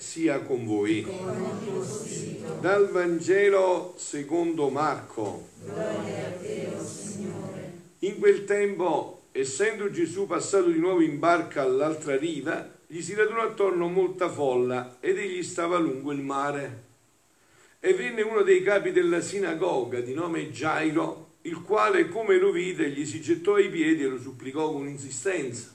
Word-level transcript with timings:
sia 0.00 0.40
con 0.40 0.64
voi. 0.64 1.06
Dal 2.58 2.88
Vangelo 2.88 3.94
secondo 3.96 4.70
Marco. 4.70 5.48
In 7.98 8.18
quel 8.18 8.44
tempo, 8.44 9.24
essendo 9.30 9.90
Gesù 9.90 10.26
passato 10.26 10.70
di 10.70 10.78
nuovo 10.78 11.02
in 11.02 11.18
barca 11.18 11.62
all'altra 11.62 12.16
riva, 12.16 12.78
gli 12.86 13.02
si 13.02 13.14
radunò 13.14 13.42
attorno 13.42 13.88
molta 13.88 14.30
folla 14.30 14.96
ed 15.00 15.18
egli 15.18 15.42
stava 15.42 15.78
lungo 15.78 16.12
il 16.12 16.22
mare. 16.22 16.88
E 17.78 17.92
venne 17.92 18.22
uno 18.22 18.42
dei 18.42 18.62
capi 18.62 18.92
della 18.92 19.20
sinagoga 19.20 20.00
di 20.00 20.14
nome 20.14 20.50
Gairo, 20.50 21.34
il 21.42 21.60
quale 21.62 22.08
come 22.08 22.38
lo 22.38 22.50
vide 22.50 22.90
gli 22.90 23.04
si 23.06 23.20
gettò 23.20 23.54
ai 23.54 23.68
piedi 23.68 24.02
e 24.02 24.08
lo 24.08 24.18
supplicò 24.18 24.72
con 24.72 24.88
insistenza. 24.88 25.74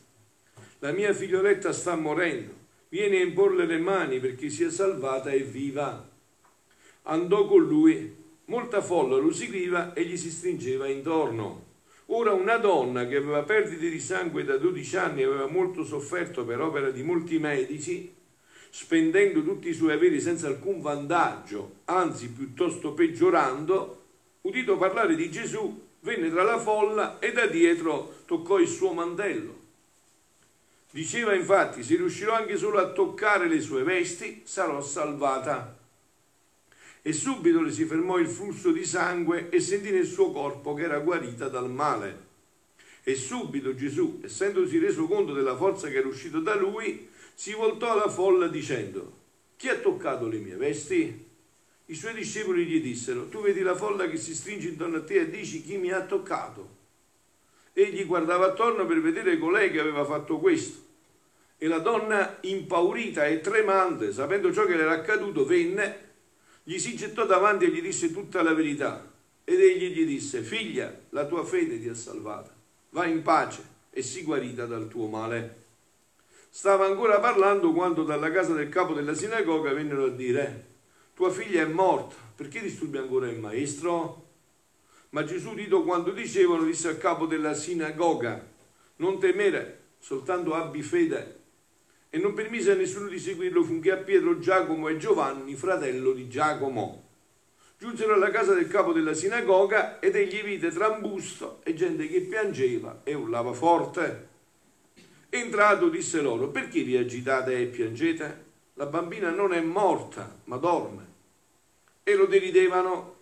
La 0.80 0.92
mia 0.92 1.14
figlioletta 1.14 1.72
sta 1.72 1.96
morendo, 1.96 2.54
vieni 2.96 3.18
a 3.18 3.24
imporle 3.24 3.66
le 3.66 3.78
mani 3.78 4.22
perché 4.22 4.50
sia 4.50 4.70
salvata 4.70 5.30
e 5.30 5.40
viva. 5.40 6.10
Andò 7.04 7.46
con 7.46 7.62
lui, 7.62 8.16
molta 8.46 8.82
folla 8.82 9.18
lo 9.18 9.34
seguiva 9.34 9.92
e 9.92 10.06
gli 10.06 10.16
si 10.16 10.32
stringeva 10.32 10.88
intorno. 10.88 11.64
Ora 12.06 12.32
una 12.32 12.56
donna 12.56 13.06
che 13.06 13.18
aveva 13.18 13.44
perdite 13.44 13.90
di 13.90 14.00
sangue 14.00 14.46
da 14.46 14.56
12 14.56 14.96
anni 14.96 15.22
e 15.22 15.26
aveva 15.26 15.48
molto 15.48 15.84
sofferto 15.84 16.46
per 16.46 16.62
opera 16.62 16.90
di 16.90 17.04
molti 17.04 17.38
medici, 17.38 18.14
spendendo 18.70 19.44
tutti 19.44 19.68
i 19.68 19.74
suoi 19.74 19.92
averi 19.92 20.22
senza 20.22 20.48
alcun 20.48 20.80
vantaggio, 20.80 21.80
anzi 21.86 22.30
piuttosto 22.30 22.94
peggiorando, 22.94 24.04
udito 24.44 24.78
parlare 24.78 25.16
di 25.16 25.30
Gesù, 25.30 25.82
venne 26.00 26.30
tra 26.30 26.44
la 26.44 26.60
folla 26.60 27.20
e 27.20 27.34
da 27.34 27.46
dietro 27.46 28.22
toccò 28.26 28.58
il 28.58 28.70
suo 28.70 28.94
mantello. 28.94 29.55
Diceva 30.96 31.36
infatti, 31.36 31.84
se 31.84 31.98
riuscirò 31.98 32.32
anche 32.32 32.56
solo 32.56 32.78
a 32.78 32.94
toccare 32.94 33.50
le 33.50 33.60
sue 33.60 33.84
vesti, 33.84 34.44
sarò 34.46 34.82
salvata. 34.82 35.78
E 37.02 37.12
subito 37.12 37.60
le 37.60 37.70
si 37.70 37.84
fermò 37.84 38.18
il 38.18 38.30
flusso 38.30 38.72
di 38.72 38.86
sangue 38.86 39.50
e 39.50 39.60
sentì 39.60 39.92
nel 39.92 40.06
suo 40.06 40.32
corpo 40.32 40.74
che 40.74 40.84
era 40.84 41.00
guarita 41.00 41.50
dal 41.50 41.70
male. 41.70 42.28
E 43.04 43.14
subito 43.14 43.76
Gesù, 43.76 44.22
essendosi 44.24 44.80
reso 44.80 45.06
conto 45.06 45.34
della 45.34 45.58
forza 45.58 45.90
che 45.90 45.98
era 45.98 46.08
uscita 46.08 46.38
da 46.40 46.56
lui, 46.56 47.10
si 47.34 47.52
voltò 47.52 47.92
alla 47.92 48.08
folla 48.08 48.48
dicendo, 48.48 49.18
chi 49.58 49.68
ha 49.68 49.76
toccato 49.76 50.30
le 50.30 50.38
mie 50.38 50.56
vesti? 50.56 51.28
I 51.88 51.94
suoi 51.94 52.14
discepoli 52.14 52.66
gli 52.66 52.80
dissero, 52.80 53.28
tu 53.28 53.42
vedi 53.42 53.60
la 53.60 53.76
folla 53.76 54.08
che 54.08 54.16
si 54.16 54.34
stringe 54.34 54.70
intorno 54.70 54.96
a 54.96 55.04
te 55.04 55.16
e 55.16 55.30
dici 55.30 55.62
chi 55.62 55.76
mi 55.76 55.92
ha 55.92 56.06
toccato? 56.06 56.70
Egli 57.74 58.06
guardava 58.06 58.46
attorno 58.46 58.86
per 58.86 59.02
vedere 59.02 59.38
colei 59.38 59.70
che 59.70 59.82
aveva 59.82 60.06
fatto 60.06 60.40
questo. 60.40 60.84
E 61.66 61.68
la 61.68 61.80
donna, 61.80 62.38
impaurita 62.42 63.26
e 63.26 63.42
tremante, 63.42 64.14
sapendo 64.14 64.54
ciò 64.54 64.66
che 64.66 64.76
le 64.76 64.84
era 64.84 64.92
accaduto, 64.92 65.46
venne, 65.46 66.12
gli 66.62 66.78
si 66.78 66.96
gettò 66.96 67.26
davanti 67.26 67.66
e 67.66 67.70
gli 67.70 67.82
disse 67.82 68.14
tutta 68.14 68.44
la 68.44 68.54
verità. 68.54 69.12
Ed 69.44 69.60
egli 69.60 69.88
gli 69.92 70.06
disse, 70.06 70.44
figlia, 70.44 70.96
la 71.10 71.26
tua 71.26 71.44
fede 71.44 71.82
ti 71.82 71.88
ha 71.88 71.96
salvata, 71.96 72.54
va 72.92 73.08
in 73.08 73.24
pace 73.24 73.64
e 73.90 74.04
sii 74.04 74.22
guarita 74.22 74.68
dal 74.68 74.88
tuo 74.88 75.08
male. 75.08 75.64
Stava 76.52 76.86
ancora 76.86 77.20
parlando 77.20 77.74
quando 77.74 78.04
dalla 78.04 78.32
casa 78.32 78.54
del 78.54 78.70
capo 78.70 78.94
della 78.94 79.16
sinagoga 79.16 79.74
vennero 79.74 80.06
a 80.06 80.10
dire, 80.10 80.66
tua 81.16 81.32
figlia 81.32 81.64
è 81.64 81.66
morta, 81.66 82.14
perché 82.36 82.62
disturbi 82.62 83.00
ancora 83.00 83.28
il 83.28 83.40
maestro? 83.40 84.28
Ma 85.10 85.24
Gesù, 85.24 85.50
udito 85.50 85.82
quando 85.82 86.12
dicevano, 86.12 86.64
disse 86.64 86.90
al 86.90 87.00
capo 87.00 87.26
della 87.26 87.56
sinagoga, 87.56 88.48
non 88.98 89.20
temere, 89.20 89.80
soltanto 89.98 90.54
abbi 90.54 90.84
fede. 90.84 91.42
E 92.16 92.18
non 92.18 92.32
permise 92.34 92.72
a 92.72 92.76
nessuno 92.76 93.10
di 93.10 93.20
seguirlo 93.20 93.62
finché 93.62 93.92
a 93.92 93.98
Pietro, 93.98 94.40
Giacomo 94.40 94.88
e 94.88 94.96
Giovanni, 94.96 95.54
fratello 95.54 96.14
di 96.14 96.30
Giacomo. 96.30 97.10
Giunsero 97.78 98.14
alla 98.14 98.32
casa 98.32 98.54
del 98.54 98.70
capo 98.70 98.94
della 98.94 99.14
sinagoga 99.14 100.00
ed 100.00 100.16
egli 100.16 100.42
vide 100.42 100.70
trambusto 100.70 101.60
e 101.66 101.74
gente 101.74 102.08
che 102.08 102.22
piangeva 102.22 103.02
e 103.04 103.14
urlava 103.16 103.52
forte. 103.52 104.28
Entrato 105.28 105.90
disse 105.90 106.22
loro, 106.22 106.48
perché 106.48 106.84
vi 106.84 106.96
agitate 106.96 107.60
e 107.60 107.66
piangete? 107.66 108.44
La 108.76 108.86
bambina 108.86 109.30
non 109.30 109.52
è 109.52 109.60
morta, 109.60 110.40
ma 110.46 110.56
dorme. 110.56 111.06
E 112.02 112.16
lo 112.16 112.28
deridevano, 112.28 113.16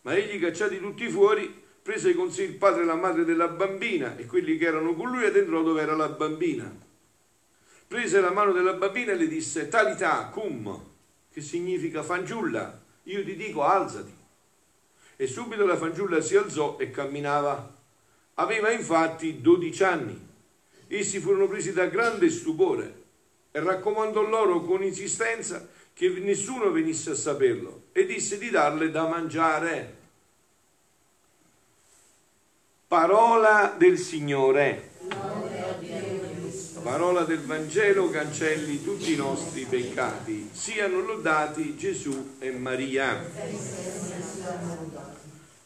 ma 0.00 0.16
egli 0.16 0.40
cacciati 0.40 0.80
tutti 0.80 1.08
fuori, 1.08 1.54
prese 1.80 2.16
con 2.16 2.32
sé 2.32 2.42
il 2.42 2.56
padre 2.56 2.82
e 2.82 2.86
la 2.86 2.96
madre 2.96 3.24
della 3.24 3.46
bambina 3.46 4.16
e 4.16 4.26
quelli 4.26 4.58
che 4.58 4.66
erano 4.66 4.96
con 4.96 5.08
lui 5.08 5.22
ed 5.22 5.36
entrò 5.36 5.62
dove 5.62 5.82
era 5.82 5.94
la 5.94 6.08
bambina. 6.08 6.88
Prese 7.90 8.20
la 8.20 8.30
mano 8.30 8.52
della 8.52 8.74
bambina 8.74 9.10
e 9.10 9.16
le 9.16 9.26
disse, 9.26 9.66
talità, 9.66 10.26
cum, 10.26 10.80
che 11.28 11.40
significa 11.40 12.04
fanciulla, 12.04 12.80
io 13.02 13.24
ti 13.24 13.34
dico 13.34 13.64
alzati. 13.64 14.14
E 15.16 15.26
subito 15.26 15.66
la 15.66 15.76
fanciulla 15.76 16.20
si 16.20 16.36
alzò 16.36 16.76
e 16.78 16.92
camminava. 16.92 17.78
Aveva 18.34 18.70
infatti 18.70 19.40
dodici 19.40 19.82
anni. 19.82 20.16
Essi 20.86 21.18
furono 21.18 21.48
presi 21.48 21.72
da 21.72 21.86
grande 21.86 22.30
stupore 22.30 23.02
e 23.50 23.58
raccomandò 23.58 24.22
loro 24.22 24.60
con 24.60 24.84
insistenza 24.84 25.66
che 25.92 26.10
nessuno 26.10 26.70
venisse 26.70 27.10
a 27.10 27.16
saperlo 27.16 27.86
e 27.90 28.06
disse 28.06 28.38
di 28.38 28.50
darle 28.50 28.92
da 28.92 29.08
mangiare. 29.08 29.96
Parola 32.86 33.74
del 33.76 33.98
Signore. 33.98 35.39
Parola 36.82 37.24
del 37.24 37.40
Vangelo 37.40 38.08
cancelli 38.08 38.82
tutti 38.82 39.12
i 39.12 39.16
nostri 39.16 39.66
peccati. 39.68 40.48
Siano 40.50 41.00
lodati 41.00 41.76
Gesù 41.76 42.36
e 42.38 42.50
Maria. 42.52 43.22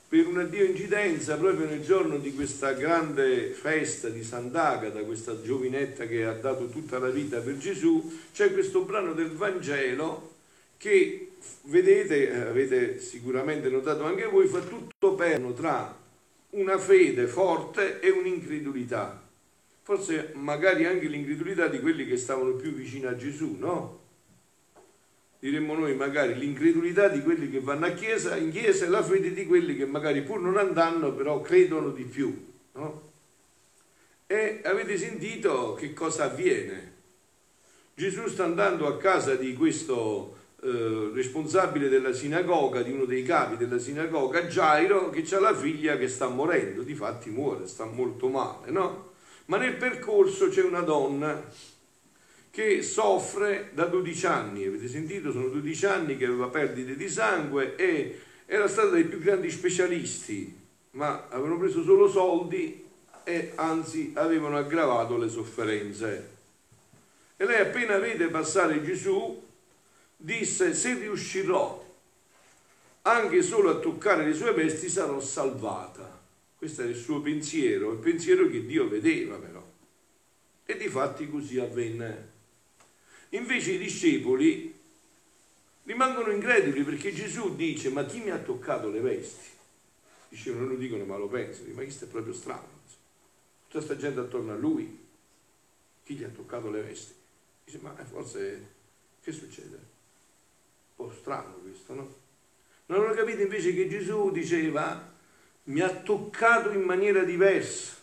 Per 0.09 0.27
una 0.27 0.43
Dio 0.43 0.65
incidenza, 0.65 1.37
proprio 1.37 1.67
nel 1.67 1.85
giorno 1.85 2.19
di 2.19 2.35
questa 2.35 2.73
grande 2.73 3.51
festa 3.51 4.09
di 4.09 4.25
Sant'Agata, 4.25 5.01
questa 5.05 5.41
giovinetta 5.41 6.07
che 6.07 6.25
ha 6.25 6.35
dato 6.35 6.69
tutta 6.69 6.99
la 6.99 7.11
vita 7.11 7.39
per 7.39 7.59
Gesù, 7.59 8.13
c'è 8.33 8.53
questo 8.53 8.83
brano 8.83 9.13
del 9.13 9.31
Vangelo 9.31 10.33
che 10.77 11.31
vedete, 11.63 12.29
eh, 12.29 12.41
avete 12.41 12.99
sicuramente 12.99 13.69
notato 13.69 14.05
anche 14.05 14.27
voi, 14.27 14.49
fa 14.49 14.61
tutto 14.61 15.15
perno 15.15 15.53
tra 15.53 15.97
una 16.51 16.79
fede 16.79 17.27
forte 17.27 18.01
e 18.01 18.11
un'incredulità. 18.11 19.24
Forse 19.85 20.31
magari 20.33 20.87
anche 20.87 21.09
l'incredulità 21.09 21.69
di 21.69 21.79
quelli 21.79 22.07
che 22.07 22.17
stavano 22.17 22.55
più 22.55 22.73
vicino 22.73 23.11
a 23.11 23.17
Gesù, 23.17 23.57
no? 23.59 24.01
Diremmo 25.39 25.75
noi 25.75 25.95
magari 25.95 26.39
l'incredulità 26.39 27.09
di 27.09 27.21
quelli 27.21 27.51
che 27.51 27.61
vanno 27.61 27.85
a 27.85 27.91
chiesa, 27.91 28.35
in 28.37 28.51
chiesa 28.51 28.87
e 28.87 28.89
la 28.89 29.03
fede 29.03 29.35
di 29.35 29.45
quelli 29.45 29.77
che 29.77 29.85
magari 29.85 30.23
pur 30.23 30.41
non 30.41 30.57
andranno 30.57 31.13
però 31.13 31.43
credono 31.43 31.91
di 31.91 32.05
più, 32.05 32.35
no? 32.73 33.11
E 34.27 34.63
avete 34.65 34.97
sentito 34.97 35.75
che 35.75 35.93
cosa 35.93 36.25
avviene? 36.25 36.93
Gesù 37.95 38.27
sta 38.27 38.45
andando 38.45 38.87
a 38.87 38.97
casa 38.97 39.35
di 39.35 39.53
questo 39.53 40.35
eh, 40.63 41.11
responsabile 41.13 41.91
della 41.91 42.15
sinagoga, 42.15 42.81
di 42.81 42.91
uno 42.91 43.05
dei 43.05 43.23
capi 43.23 43.59
della 43.59 43.79
sinagoga, 43.79 44.41
Gairo, 44.41 45.11
che 45.11 45.27
ha 45.35 45.41
la 45.41 45.55
figlia 45.55 45.99
che 45.99 46.09
sta 46.09 46.29
morendo, 46.29 46.81
di 46.81 46.95
fatti 46.95 47.29
muore, 47.29 47.67
sta 47.67 47.85
molto 47.85 48.29
male, 48.29 48.71
no? 48.71 49.13
Ma 49.47 49.59
nel 49.59 49.77
percorso 49.77 50.49
c'è 50.49 50.63
una 50.63 50.81
donna 50.81 51.43
che 52.51 52.83
soffre 52.83 53.71
da 53.75 53.85
12 53.87 54.27
anni, 54.27 54.65
avete 54.65 54.89
sentito? 54.89 55.33
Sono 55.33 55.49
12 55.49 55.87
anni 55.87 56.17
che 56.17 56.25
aveva 56.25 56.49
perdite 56.49 56.97
di 56.97 57.09
sangue 57.09 57.75
e 57.77 58.21
era 58.47 58.69
stata 58.69 58.91
dei 58.91 59.05
più 59.05 59.19
grandi 59.19 59.51
specialisti, 59.51 60.57
ma 60.93 61.27
avevano 61.29 61.59
preso 61.59 61.83
solo 61.83 62.09
soldi 62.09 62.83
e 63.25 63.53
anzi 63.57 64.13
avevano 64.15 64.57
aggravato 64.57 65.17
le 65.17 65.29
sofferenze. 65.29 66.31
E 67.37 67.45
lei 67.45 67.61
appena 67.61 67.99
vede 67.99 68.29
passare 68.29 68.83
Gesù 68.83 69.43
disse 70.17 70.73
se 70.75 70.95
riuscirò 70.95 71.85
anche 73.03 73.43
solo 73.43 73.71
a 73.71 73.75
toccare 73.75 74.25
le 74.25 74.33
sue 74.33 74.53
vesti 74.53 74.89
sarò 74.89 75.21
salvata. 75.21 76.24
Questo 76.65 76.81
era 76.81 76.93
il 76.93 76.97
suo 76.97 77.21
pensiero, 77.21 77.93
il 77.93 77.99
pensiero 77.99 78.49
che 78.49 78.65
Dio 78.65 78.89
vedeva 78.89 79.37
però. 79.37 79.63
E 80.65 80.77
di 80.79 80.89
fatti 80.89 81.29
così 81.29 81.59
avvenne. 81.59 82.33
Invece 83.31 83.73
i 83.73 83.79
discepoli 83.79 84.75
rimangono 85.83 86.31
increduli 86.31 86.83
perché 86.83 87.13
Gesù 87.13 87.55
dice 87.55 87.91
ma 87.91 88.07
chi 88.07 88.23
mi 88.23 88.31
ha 88.31 88.39
toccato 88.39 88.89
le 88.89 89.01
vesti? 89.01 89.51
Dicevano, 90.31 90.63
non 90.65 90.73
lo 90.73 90.79
dicono 90.79 91.05
ma 91.05 91.19
lo 91.19 91.29
pensano, 91.29 91.69
ma 91.75 91.83
questo 91.83 92.07
è 92.07 92.09
proprio 92.09 92.33
strano. 92.33 92.81
Tutta 93.67 93.85
questa 93.85 93.99
gente 93.99 94.21
attorno 94.21 94.53
a 94.53 94.57
lui, 94.57 94.99
chi 96.03 96.15
gli 96.15 96.25
ha 96.25 96.31
toccato 96.31 96.71
le 96.71 96.81
vesti? 96.81 97.13
Dice 97.63 97.79
ma 97.83 97.95
forse 98.07 98.69
che 99.21 99.33
succede? 99.33 99.77
Un 100.97 101.09
po' 101.09 101.13
strano 101.13 101.57
questo, 101.57 101.93
no? 101.93 102.15
Non 102.87 103.05
hanno 103.05 103.13
capito 103.13 103.43
invece 103.43 103.75
che 103.75 103.87
Gesù 103.87 104.31
diceva 104.31 105.13
mi 105.65 105.81
ha 105.81 105.91
toccato 106.03 106.71
in 106.71 106.83
maniera 106.83 107.23
diversa. 107.25 107.97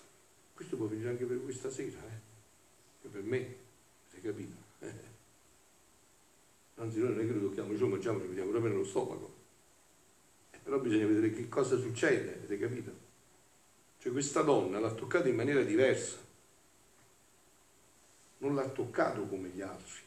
Questo 0.54 0.78
può 0.78 0.86
venire 0.88 1.10
anche 1.10 1.26
per 1.26 1.44
questa 1.44 1.70
sera, 1.70 2.00
eh? 2.00 2.20
Che 3.02 3.08
per 3.08 3.24
me, 3.24 3.56
hai 4.14 4.22
capito? 4.22 4.56
Anzi, 6.76 7.00
noi 7.00 7.10
non 7.10 7.20
è 7.20 7.26
che 7.28 7.34
lo 7.34 7.48
tocchiamo, 7.48 7.74
lo 7.74 7.88
mangiamo, 7.88 8.22
ci 8.22 8.28
mettiamo 8.28 8.52
proprio 8.52 8.72
nello 8.72 8.86
stomaco. 8.86 9.34
Eh, 10.52 10.58
però 10.64 10.80
bisogna 10.80 11.06
vedere 11.06 11.32
che 11.32 11.48
cosa 11.48 11.78
succede, 11.78 12.36
avete 12.36 12.58
capito? 12.58 13.10
Cioè 14.00 14.12
questa 14.12 14.42
donna 14.42 14.80
l'ha 14.80 14.94
toccato 14.94 15.28
in 15.28 15.36
maniera 15.36 15.62
diversa. 15.62 16.18
Non 18.40 18.56
l'ha 18.56 18.68
toccato 18.68 19.28
come 19.28 19.50
gli 19.50 19.62
altri. 19.62 20.00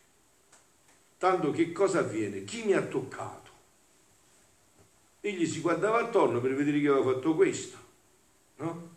Tanto 1.17 1.53
che 1.53 1.71
cosa 1.71 2.01
avviene? 2.01 2.43
Chi 2.43 2.65
mi 2.65 2.73
ha 2.73 2.83
toccato? 2.83 3.44
Egli 5.26 5.47
si 5.47 5.61
guardava 5.61 6.00
attorno 6.00 6.38
per 6.38 6.55
vedere 6.55 6.79
chi 6.79 6.87
aveva 6.87 7.15
fatto 7.15 7.35
questo. 7.35 7.79
No? 8.56 8.91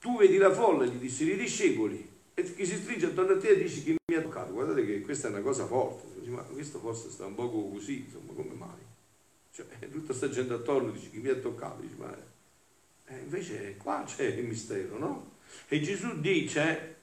Tu 0.00 0.16
vedi 0.18 0.36
la 0.36 0.52
folla, 0.52 0.84
gli 0.84 0.96
dissero 0.96 1.30
i 1.30 1.36
discepoli, 1.36 2.10
e 2.34 2.54
chi 2.54 2.66
si 2.66 2.74
stringe 2.74 3.06
attorno 3.06 3.34
a 3.34 3.38
te 3.38 3.50
e 3.50 3.62
dice 3.62 3.84
chi 3.84 3.94
mi 4.04 4.16
ha 4.16 4.20
toccato. 4.20 4.52
Guardate 4.52 4.84
che 4.84 5.00
questa 5.02 5.28
è 5.28 5.30
una 5.30 5.42
cosa 5.42 5.64
forte. 5.66 6.28
Ma 6.28 6.42
questo 6.42 6.80
forse 6.80 7.08
sta 7.08 7.24
un 7.26 7.36
poco 7.36 7.68
così, 7.68 8.00
insomma, 8.00 8.32
come 8.32 8.52
mai? 8.54 8.80
Cioè, 9.52 9.66
tutta 9.92 10.06
questa 10.06 10.28
gente 10.28 10.54
attorno 10.54 10.90
dice 10.90 11.10
chi 11.10 11.18
mi 11.18 11.28
ha 11.28 11.36
toccato, 11.36 11.82
dice, 11.82 11.94
ma 11.98 12.18
eh, 13.06 13.18
invece 13.20 13.76
qua 13.76 14.02
c'è 14.04 14.24
il 14.24 14.44
mistero, 14.44 14.98
no? 14.98 15.36
E 15.68 15.80
Gesù 15.80 16.20
dice, 16.20 16.96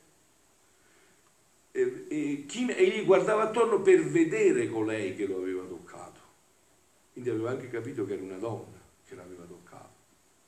eh, 1.71 2.05
eh, 2.09 2.45
chi, 2.45 2.69
egli 2.69 3.05
guardava 3.05 3.43
attorno 3.43 3.81
per 3.81 4.03
vedere 4.03 4.67
colei 4.67 5.15
che 5.15 5.25
lo 5.25 5.37
aveva. 5.37 5.58
Quindi 7.11 7.29
aveva 7.29 7.51
anche 7.51 7.69
capito 7.69 8.05
che 8.05 8.13
era 8.13 8.23
una 8.23 8.37
donna 8.37 8.77
che 9.05 9.15
l'aveva 9.15 9.43
toccato, 9.43 9.89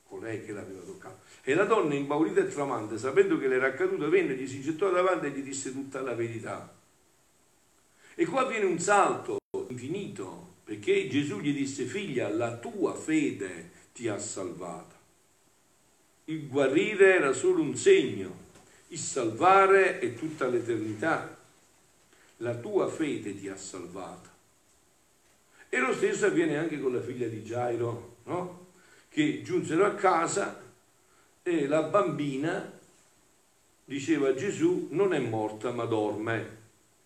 colei 0.04 0.44
che 0.44 0.52
l'aveva 0.52 0.82
toccato. 0.82 1.20
E 1.42 1.54
la 1.54 1.64
donna, 1.64 1.94
impaurita 1.94 2.40
e 2.40 2.48
tremante, 2.48 2.98
sapendo 2.98 3.38
che 3.38 3.48
le 3.48 3.56
era 3.56 3.66
accaduto, 3.66 4.08
venne, 4.08 4.34
gli 4.34 4.46
si 4.46 4.60
gettò 4.60 4.90
davanti 4.90 5.26
e 5.26 5.30
gli 5.30 5.42
disse 5.42 5.72
tutta 5.72 6.00
la 6.00 6.14
verità. 6.14 6.72
E 8.14 8.26
qua 8.26 8.44
viene 8.46 8.66
un 8.66 8.78
salto 8.78 9.38
infinito, 9.68 10.54
perché 10.64 11.08
Gesù 11.08 11.40
gli 11.40 11.54
disse, 11.54 11.84
figlia, 11.84 12.28
la 12.28 12.56
tua 12.56 12.94
fede 12.94 13.70
ti 13.92 14.08
ha 14.08 14.18
salvata. 14.18 15.00
Il 16.26 16.48
guarire 16.48 17.16
era 17.16 17.32
solo 17.32 17.62
un 17.62 17.76
segno, 17.76 18.42
il 18.88 18.98
salvare 18.98 19.98
è 19.98 20.14
tutta 20.14 20.46
l'eternità. 20.46 21.38
La 22.38 22.54
tua 22.54 22.88
fede 22.88 23.38
ti 23.38 23.48
ha 23.48 23.56
salvata. 23.56 24.30
E 25.74 25.78
lo 25.78 25.94
stesso 25.94 26.26
avviene 26.26 26.58
anche 26.58 26.78
con 26.78 26.92
la 26.92 27.00
figlia 27.00 27.26
di 27.26 27.42
Gairo, 27.42 28.16
no? 28.24 28.66
che 29.08 29.40
giunsero 29.40 29.86
a 29.86 29.94
casa 29.94 30.62
e 31.42 31.66
la 31.66 31.84
bambina 31.84 32.78
diceva 33.82 34.28
a 34.28 34.34
Gesù 34.34 34.88
non 34.90 35.14
è 35.14 35.18
morta 35.18 35.70
ma 35.70 35.86
dorme 35.86 36.58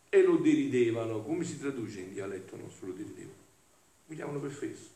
e 0.09 0.21
lo 0.21 0.39
deridevano. 0.39 1.23
Come 1.23 1.45
si 1.45 1.61
traduce 1.61 2.01
in 2.01 2.13
dialetto 2.13 2.57
nostro 2.57 2.89
lo 2.89 2.95
deridevano? 2.95 3.39
Mi 4.07 4.17
chiamano 4.17 4.41
per 4.41 4.51
fesso. 4.51 4.89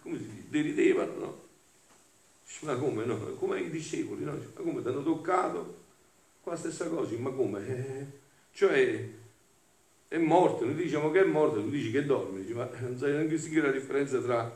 Come 0.00 0.16
si 0.18 0.30
dice? 0.30 0.44
Deridevano, 0.48 1.14
no? 1.14 1.42
Ma 2.60 2.76
come 2.76 3.04
no? 3.04 3.18
Come 3.34 3.62
i 3.62 3.70
discepoli, 3.70 4.22
no? 4.22 4.30
Ma 4.30 4.62
come 4.62 4.80
ti 4.80 4.86
hanno 4.86 5.02
toccato? 5.02 5.76
Qua 6.40 6.54
stessa 6.54 6.88
cosa, 6.88 7.16
ma 7.18 7.30
come? 7.30 7.66
Eh, 7.66 8.06
cioè 8.52 9.10
è 10.08 10.16
morto, 10.16 10.64
noi 10.64 10.74
diciamo 10.74 11.10
che 11.10 11.20
è 11.20 11.24
morto, 11.24 11.60
tu 11.60 11.68
dici 11.68 11.90
che 11.90 12.04
dorme, 12.04 12.40
dici, 12.40 12.54
ma 12.54 12.68
non 12.80 12.96
sai 12.96 13.12
neanche 13.12 13.36
se 13.36 13.60
la 13.60 13.70
differenza 13.70 14.18
tra, 14.20 14.50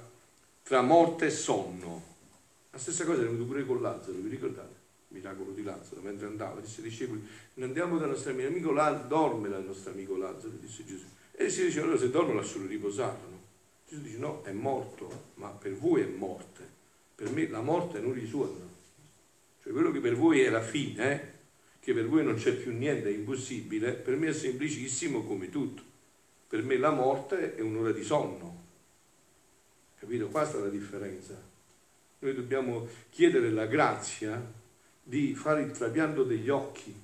tra 0.62 0.80
morte 0.80 1.26
e 1.26 1.30
sonno. 1.30 2.10
La 2.70 2.78
stessa 2.78 3.04
cosa 3.04 3.20
è 3.20 3.24
venuto 3.24 3.44
pure 3.44 3.66
con 3.66 3.82
Lazzaro, 3.82 4.16
vi 4.16 4.30
ricordate? 4.30 4.80
Il 5.08 5.18
miracolo 5.18 5.50
di 5.50 5.62
Lazzaro, 5.62 6.00
mentre 6.00 6.26
andava, 6.26 6.58
disse 6.60 6.80
ai 6.80 6.88
discepoli, 6.88 7.22
andiamo 7.60 7.98
dal 7.98 8.08
nostro 8.08 8.30
amico 8.30 8.72
Lazzaro, 8.72 9.08
dorme 9.08 9.50
dal 9.50 9.62
nostro 9.62 9.92
amico 9.92 10.16
Lazzaro, 10.16 10.54
disse 10.58 10.86
Gesù. 10.86 11.04
E 11.32 11.50
si 11.50 11.64
dice, 11.66 11.80
allora 11.80 11.98
se 11.98 12.08
dorme 12.08 12.32
lascialo 12.32 12.66
riposare, 12.66 13.18
no? 13.30 13.40
Gesù 13.86 14.00
dice, 14.00 14.16
no, 14.16 14.42
è 14.44 14.52
morto, 14.52 15.24
ma 15.34 15.48
per 15.48 15.74
voi 15.74 16.00
è 16.00 16.06
morte, 16.06 16.66
per 17.14 17.30
me 17.30 17.46
la 17.48 17.60
morte 17.60 18.00
non 18.00 18.14
risuona. 18.14 18.70
Cioè 19.62 19.70
quello 19.70 19.90
che 19.90 20.00
per 20.00 20.16
voi 20.16 20.40
è 20.40 20.48
la 20.48 20.62
fine, 20.62 21.12
eh? 21.12 21.31
Che 21.82 21.92
per 21.92 22.06
voi 22.06 22.22
non 22.22 22.36
c'è 22.36 22.54
più 22.54 22.70
niente, 22.72 23.08
è 23.08 23.12
impossibile, 23.12 23.90
per 23.94 24.14
me 24.14 24.28
è 24.28 24.32
semplicissimo 24.32 25.24
come 25.24 25.50
tutto. 25.50 25.82
Per 26.46 26.62
me 26.62 26.76
la 26.76 26.92
morte 26.92 27.56
è 27.56 27.60
un'ora 27.60 27.90
di 27.90 28.04
sonno. 28.04 28.60
Capito? 29.98 30.28
Questa 30.28 30.58
è 30.58 30.60
la 30.60 30.68
differenza. 30.68 31.36
Noi 32.20 32.34
dobbiamo 32.34 32.86
chiedere 33.10 33.50
la 33.50 33.66
grazia 33.66 34.40
di 35.02 35.34
fare 35.34 35.62
il 35.62 35.72
trapianto 35.72 36.22
degli 36.22 36.50
occhi 36.50 36.94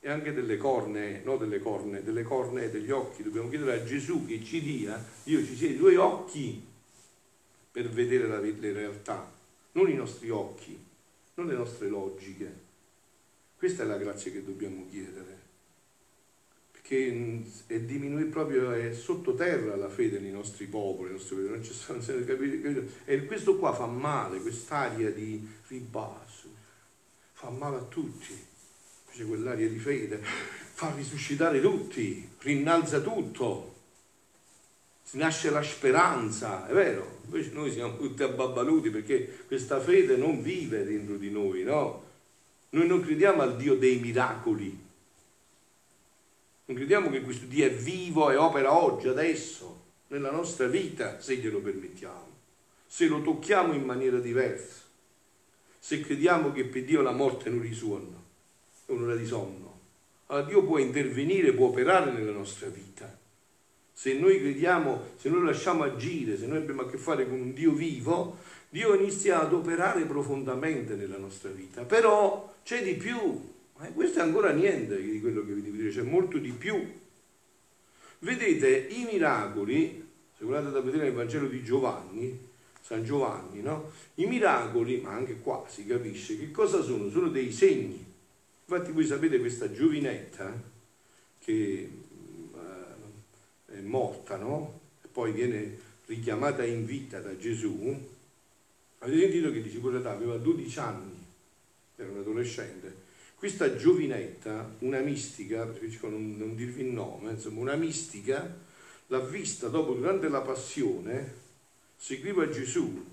e 0.00 0.10
anche 0.10 0.32
delle 0.32 0.56
corne, 0.56 1.20
no 1.22 1.36
delle 1.36 1.60
corne, 1.60 2.02
delle 2.02 2.24
corne 2.24 2.64
e 2.64 2.70
degli 2.70 2.90
occhi. 2.90 3.22
Dobbiamo 3.22 3.48
chiedere 3.48 3.80
a 3.80 3.84
Gesù 3.84 4.26
che 4.26 4.42
ci 4.42 4.60
dia, 4.60 5.00
Dio 5.22 5.44
ci 5.44 5.54
sia 5.54 5.68
i 5.68 5.76
due 5.76 5.96
occhi 5.96 6.60
per 7.70 7.88
vedere 7.88 8.26
la, 8.26 8.40
le 8.40 8.72
realtà, 8.72 9.32
non 9.72 9.88
i 9.88 9.94
nostri 9.94 10.28
occhi, 10.28 10.76
non 11.34 11.46
le 11.46 11.54
nostre 11.54 11.86
logiche. 11.86 12.66
Questa 13.58 13.82
è 13.82 13.86
la 13.86 13.98
grazia 13.98 14.30
che 14.30 14.44
dobbiamo 14.44 14.86
chiedere 14.88 15.46
che 16.88 17.44
è 17.66 17.80
diminuire 17.80 18.30
proprio 18.30 18.72
è 18.72 18.94
sottoterra 18.94 19.76
la 19.76 19.90
fede 19.90 20.20
nei 20.20 20.30
nostri 20.30 20.64
popoli, 20.64 21.10
nei 21.10 21.18
nostri 21.18 21.36
popoli. 21.36 21.50
Non 21.50 21.60
c'è, 21.60 21.92
non 21.92 22.00
c'è, 22.00 22.24
capito? 22.24 22.82
E 23.04 23.26
questo 23.26 23.58
qua 23.58 23.74
fa 23.74 23.84
male, 23.84 24.40
quest'aria 24.40 25.10
di 25.10 25.46
ribasso, 25.66 26.48
fa 27.34 27.50
male 27.50 27.76
a 27.76 27.82
tutti. 27.82 28.34
C'è 29.12 29.26
quell'aria 29.26 29.68
di 29.68 29.78
fede, 29.78 30.18
fa 30.22 30.94
risuscitare 30.94 31.60
tutti, 31.60 32.26
rinnalza 32.38 33.02
tutto, 33.02 33.74
si 35.02 35.18
nasce 35.18 35.50
la 35.50 35.62
speranza, 35.62 36.66
è 36.66 36.72
vero? 36.72 37.18
Invece 37.26 37.50
noi 37.52 37.70
siamo 37.70 37.98
tutti 37.98 38.22
abbabbaluti 38.22 38.88
perché 38.88 39.44
questa 39.46 39.78
fede 39.78 40.16
non 40.16 40.40
vive 40.40 40.84
dentro 40.84 41.16
di 41.16 41.30
noi, 41.30 41.64
no? 41.64 42.07
Noi 42.70 42.86
non 42.86 43.00
crediamo 43.00 43.42
al 43.42 43.56
Dio 43.56 43.74
dei 43.76 43.98
miracoli, 43.98 44.86
non 46.66 46.76
crediamo 46.76 47.08
che 47.08 47.22
questo 47.22 47.46
Dio 47.46 47.64
è 47.64 47.72
vivo 47.72 48.30
e 48.30 48.36
opera 48.36 48.76
oggi, 48.76 49.08
adesso, 49.08 49.84
nella 50.08 50.30
nostra 50.30 50.66
vita, 50.66 51.18
se 51.18 51.36
glielo 51.36 51.60
permettiamo, 51.60 52.26
se 52.86 53.06
lo 53.06 53.22
tocchiamo 53.22 53.72
in 53.72 53.84
maniera 53.84 54.18
diversa, 54.18 54.82
se 55.78 56.00
crediamo 56.02 56.52
che 56.52 56.66
per 56.66 56.84
Dio 56.84 57.00
la 57.00 57.12
morte 57.12 57.48
non 57.48 57.62
risuona, 57.62 58.16
è 58.84 58.92
un'ora 58.92 59.16
di 59.16 59.24
sonno. 59.24 59.66
Allora 60.26 60.46
Dio 60.46 60.62
può 60.62 60.76
intervenire, 60.76 61.54
può 61.54 61.68
operare 61.68 62.12
nella 62.12 62.32
nostra 62.32 62.68
vita. 62.68 63.16
Se 63.90 64.12
noi 64.12 64.38
crediamo, 64.38 65.02
se 65.16 65.30
noi 65.30 65.44
lasciamo 65.44 65.84
agire, 65.84 66.36
se 66.36 66.46
noi 66.46 66.58
abbiamo 66.58 66.82
a 66.82 66.90
che 66.90 66.98
fare 66.98 67.26
con 67.26 67.40
un 67.40 67.54
Dio 67.54 67.72
vivo, 67.72 68.36
Dio 68.68 68.94
inizia 68.94 69.40
ad 69.40 69.54
operare 69.54 70.04
profondamente 70.04 70.94
nella 70.94 71.16
nostra 71.16 71.48
vita. 71.48 71.82
Però 71.84 72.56
c'è 72.68 72.82
di 72.82 72.96
più, 72.96 73.18
ma 73.78 73.86
questo 73.92 74.18
è 74.18 74.22
ancora 74.22 74.52
niente 74.52 75.00
di 75.00 75.22
quello 75.22 75.42
che 75.42 75.54
vi 75.54 75.62
devo 75.62 75.76
dire, 75.76 75.88
c'è 75.88 76.02
molto 76.02 76.36
di 76.36 76.50
più. 76.50 76.78
Vedete, 78.18 78.88
i 78.90 79.08
miracoli, 79.10 80.06
se 80.36 80.44
guardate 80.44 80.74
da 80.74 80.82
vedere 80.82 81.04
nel 81.04 81.14
Vangelo 81.14 81.46
di 81.46 81.64
Giovanni, 81.64 82.38
San 82.82 83.04
Giovanni, 83.04 83.62
no? 83.62 83.90
I 84.16 84.26
miracoli, 84.26 85.00
ma 85.00 85.12
anche 85.14 85.36
qua 85.40 85.64
si 85.66 85.86
capisce 85.86 86.38
che 86.38 86.50
cosa 86.50 86.82
sono? 86.82 87.08
Sono 87.08 87.28
dei 87.28 87.50
segni. 87.50 88.04
Infatti 88.66 88.92
voi 88.92 89.06
sapete 89.06 89.38
questa 89.38 89.72
giovinetta 89.72 90.52
che 91.38 91.90
uh, 92.52 93.72
è 93.72 93.80
morta, 93.80 94.36
no? 94.36 94.80
E 95.02 95.08
poi 95.10 95.32
viene 95.32 95.78
richiamata 96.04 96.64
in 96.64 96.84
vita 96.84 97.18
da 97.20 97.34
Gesù. 97.34 97.98
Avete 98.98 99.20
sentito 99.20 99.52
che 99.52 99.62
dice 99.62 99.78
pure 99.78 100.06
aveva 100.06 100.36
12 100.36 100.78
anni, 100.78 101.17
era 102.02 102.10
un 102.10 102.18
adolescente 102.18 103.06
questa 103.38 103.76
giovinetta, 103.76 104.74
una 104.80 104.98
mistica, 104.98 105.64
preferisco 105.64 106.08
non, 106.08 106.36
non 106.36 106.56
dirvi 106.56 106.80
il 106.80 106.88
nome, 106.88 107.30
insomma 107.30 107.60
una 107.60 107.76
mistica, 107.76 108.52
l'ha 109.06 109.20
vista 109.20 109.68
dopo, 109.68 109.92
durante 109.92 110.28
la 110.28 110.40
passione, 110.40 111.34
seguiva 111.94 112.48
Gesù, 112.48 113.06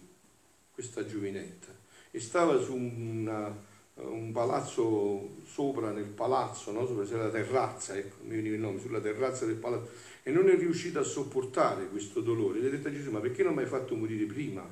questa 0.74 1.06
giovinetta, 1.06 1.72
e 2.10 2.20
stava 2.20 2.60
su 2.60 2.74
una, 2.74 3.56
un 3.94 4.32
palazzo 4.32 5.36
sopra 5.46 5.92
nel 5.92 6.06
palazzo, 6.06 6.72
no? 6.72 6.88
sopra 6.88 7.06
c'era 7.06 7.26
la 7.26 7.30
terrazza, 7.30 7.96
ecco, 7.96 8.24
mi 8.24 8.36
veniva 8.36 8.56
il 8.56 8.62
nome, 8.62 8.80
sulla 8.80 9.00
terrazza 9.00 9.46
del 9.46 9.58
palazzo, 9.58 9.92
e 10.24 10.32
non 10.32 10.50
è 10.50 10.58
riuscita 10.58 11.02
a 11.02 11.04
sopportare 11.04 11.88
questo 11.88 12.22
dolore. 12.22 12.62
Le 12.62 12.70
ha 12.70 12.72
detto 12.72 12.88
a 12.88 12.92
Gesù, 12.92 13.12
ma 13.12 13.20
perché 13.20 13.44
non 13.44 13.54
mi 13.54 13.62
hai 13.62 13.68
fatto 13.68 13.96
morire 13.96 14.26
prima? 14.26 14.68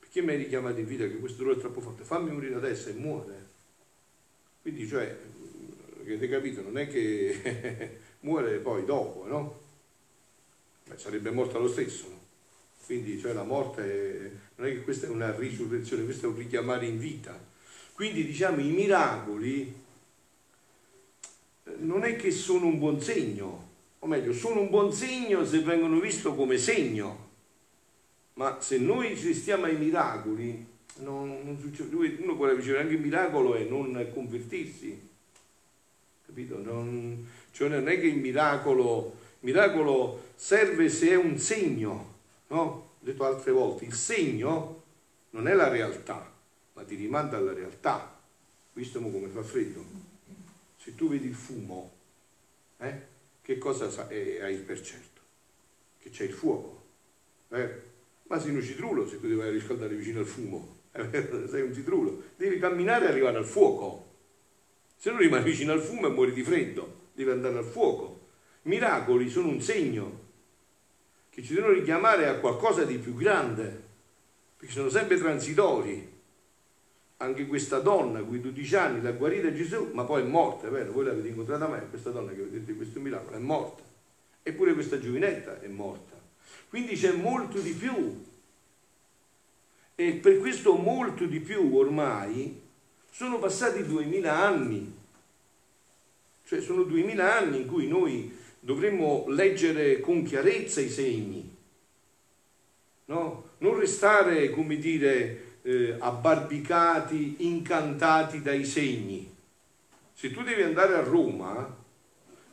Perché 0.00 0.20
mi 0.20 0.30
hai 0.30 0.38
richiamato 0.38 0.80
in 0.80 0.86
vita 0.86 1.06
che 1.06 1.18
questo 1.18 1.44
dolore 1.44 1.58
è 1.58 1.60
troppo 1.60 1.80
forte? 1.80 2.02
Fammi 2.02 2.32
morire 2.32 2.56
adesso 2.56 2.88
e 2.88 2.94
muore. 2.94 3.45
Quindi, 4.66 4.88
cioè, 4.88 5.16
avete 6.00 6.28
capito, 6.28 6.60
non 6.60 6.76
è 6.76 6.88
che 6.88 8.00
muore 8.26 8.58
poi 8.58 8.84
dopo, 8.84 9.24
no? 9.28 9.60
Beh, 10.88 10.98
sarebbe 10.98 11.30
morta 11.30 11.58
lo 11.58 11.68
stesso, 11.68 12.08
no? 12.08 12.20
Quindi, 12.84 13.16
cioè, 13.20 13.32
la 13.32 13.44
morte 13.44 14.38
non 14.56 14.66
è 14.66 14.72
che 14.72 14.82
questa 14.82 15.06
è 15.06 15.08
una 15.08 15.32
risurrezione, 15.36 16.02
questo 16.02 16.26
è 16.26 16.28
un 16.30 16.36
richiamare 16.38 16.84
in 16.84 16.98
vita. 16.98 17.40
Quindi, 17.92 18.24
diciamo, 18.24 18.58
i 18.60 18.70
miracoli 18.70 19.72
eh, 21.62 21.74
non 21.78 22.02
è 22.02 22.16
che 22.16 22.32
sono 22.32 22.66
un 22.66 22.80
buon 22.80 23.00
segno, 23.00 23.68
o 24.00 24.06
meglio, 24.08 24.32
sono 24.32 24.62
un 24.62 24.68
buon 24.68 24.92
segno 24.92 25.44
se 25.44 25.60
vengono 25.60 26.00
visti 26.00 26.22
come 26.22 26.58
segno, 26.58 27.28
ma 28.32 28.60
se 28.60 28.78
noi 28.78 29.16
ci 29.16 29.32
stiamo 29.32 29.66
ai 29.66 29.76
miracoli, 29.76 30.66
non, 30.98 31.42
non 31.44 31.58
succede, 31.58 31.94
uno 32.22 32.36
può 32.36 32.48
ricevere 32.48 32.82
anche 32.82 32.94
il 32.94 33.00
miracolo 33.00 33.54
e 33.54 33.64
non 33.64 34.10
convertirsi, 34.12 35.08
capito? 36.24 36.58
Non, 36.62 37.28
cioè 37.50 37.68
non 37.68 37.88
è 37.88 37.98
che 38.00 38.06
il 38.06 38.18
miracolo, 38.18 39.16
il 39.40 39.46
miracolo 39.52 40.30
serve 40.34 40.88
se 40.88 41.10
è 41.10 41.16
un 41.16 41.38
segno, 41.38 42.14
no? 42.48 42.60
Ho 42.60 43.04
detto 43.04 43.24
altre 43.24 43.52
volte, 43.52 43.84
il 43.84 43.94
segno 43.94 44.82
non 45.30 45.48
è 45.48 45.54
la 45.54 45.68
realtà, 45.68 46.32
ma 46.72 46.82
ti 46.84 46.94
rimanda 46.94 47.36
alla 47.36 47.52
realtà. 47.52 48.14
Visto 48.72 49.00
come 49.00 49.28
fa 49.28 49.42
freddo. 49.42 49.82
Se 50.76 50.94
tu 50.94 51.08
vedi 51.08 51.28
il 51.28 51.34
fumo, 51.34 51.92
eh, 52.78 53.00
che 53.40 53.56
cosa 53.58 54.06
hai 54.06 54.56
per 54.58 54.82
certo? 54.82 55.20
Che 55.98 56.10
c'è 56.10 56.24
il 56.24 56.32
fuoco. 56.32 56.82
Eh? 57.48 57.82
Ma 58.24 58.38
sei 58.38 58.54
un 58.54 58.62
citrullo 58.62 59.08
se 59.08 59.18
tu 59.18 59.28
devi 59.28 59.48
riscaldare 59.50 59.94
vicino 59.94 60.20
al 60.20 60.26
fumo. 60.26 60.75
Sei 61.48 61.62
un 61.62 61.74
citrullo. 61.74 62.22
Devi 62.36 62.58
camminare 62.58 63.06
e 63.06 63.08
arrivare 63.08 63.38
al 63.38 63.44
fuoco. 63.44 64.04
Se 64.96 65.10
non 65.10 65.18
rimani 65.18 65.44
vicino 65.44 65.72
al 65.72 65.80
fumo 65.80 66.06
e 66.06 66.10
muori 66.10 66.32
di 66.32 66.42
freddo, 66.42 67.10
devi 67.12 67.30
andare 67.30 67.58
al 67.58 67.64
fuoco. 67.64 68.28
Miracoli 68.62 69.28
sono 69.28 69.48
un 69.48 69.60
segno 69.60 70.24
che 71.30 71.42
ci 71.42 71.54
devono 71.54 71.74
richiamare 71.74 72.26
a 72.26 72.38
qualcosa 72.38 72.84
di 72.84 72.96
più 72.96 73.14
grande, 73.14 73.82
perché 74.56 74.72
sono 74.72 74.88
sempre 74.88 75.18
transitori. 75.18 76.14
Anche 77.18 77.46
questa 77.46 77.78
donna, 77.78 78.20
qui 78.22 78.40
12 78.40 78.76
anni, 78.76 79.02
l'ha 79.02 79.12
guarita 79.12 79.52
Gesù, 79.52 79.90
ma 79.92 80.04
poi 80.04 80.22
è 80.22 80.24
morta, 80.24 80.66
è 80.66 80.70
vero? 80.70 80.92
Voi 80.92 81.04
l'avete 81.04 81.28
incontrata 81.28 81.66
mai, 81.66 81.88
questa 81.88 82.10
donna 82.10 82.32
che 82.32 82.42
vedete 82.42 82.74
questo 82.74 83.00
miracolo, 83.00 83.36
è 83.36 83.40
morta. 83.40 83.82
Eppure 84.42 84.74
questa 84.74 84.98
giovinetta 84.98 85.60
è 85.60 85.68
morta. 85.68 86.14
Quindi 86.68 86.94
c'è 86.94 87.12
molto 87.12 87.58
di 87.58 87.72
più. 87.72 88.24
E 89.98 90.12
per 90.12 90.38
questo 90.40 90.74
molto 90.74 91.24
di 91.24 91.40
più 91.40 91.74
ormai 91.74 92.60
sono 93.10 93.38
passati 93.38 93.82
duemila 93.82 94.38
anni. 94.44 94.94
Cioè 96.44 96.60
sono 96.60 96.82
duemila 96.82 97.38
anni 97.38 97.62
in 97.62 97.66
cui 97.66 97.88
noi 97.88 98.36
dovremmo 98.60 99.24
leggere 99.28 100.00
con 100.00 100.22
chiarezza 100.22 100.82
i 100.82 100.90
segni. 100.90 101.56
No? 103.06 103.50
Non 103.58 103.78
restare, 103.78 104.50
come 104.50 104.76
dire, 104.76 105.60
eh, 105.62 105.96
abbarbicati, 105.98 107.36
incantati 107.46 108.42
dai 108.42 108.66
segni. 108.66 109.34
Se 110.12 110.30
tu 110.30 110.42
devi 110.42 110.60
andare 110.60 110.94
a 110.94 111.02
Roma 111.02 111.74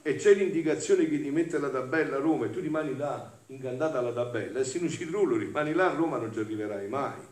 e 0.01 0.15
c'è 0.15 0.33
l'indicazione 0.33 1.09
che 1.09 1.21
ti 1.21 1.29
mette 1.29 1.59
la 1.59 1.69
tabella 1.69 2.15
a 2.15 2.19
Roma 2.19 2.45
e 2.45 2.51
tu 2.51 2.61
rimani 2.61 2.95
là 2.95 3.31
incantata 3.47 3.99
alla 3.99 4.13
tabella 4.13 4.59
e 4.59 4.63
se 4.63 4.79
non 4.79 4.89
ci 4.89 5.05
trullo 5.05 5.35
rimani 5.35 5.73
là 5.73 5.91
a 5.91 5.93
Roma 5.93 6.17
non 6.17 6.31
ci 6.31 6.39
arriverai 6.39 6.87
mai. 6.87 7.31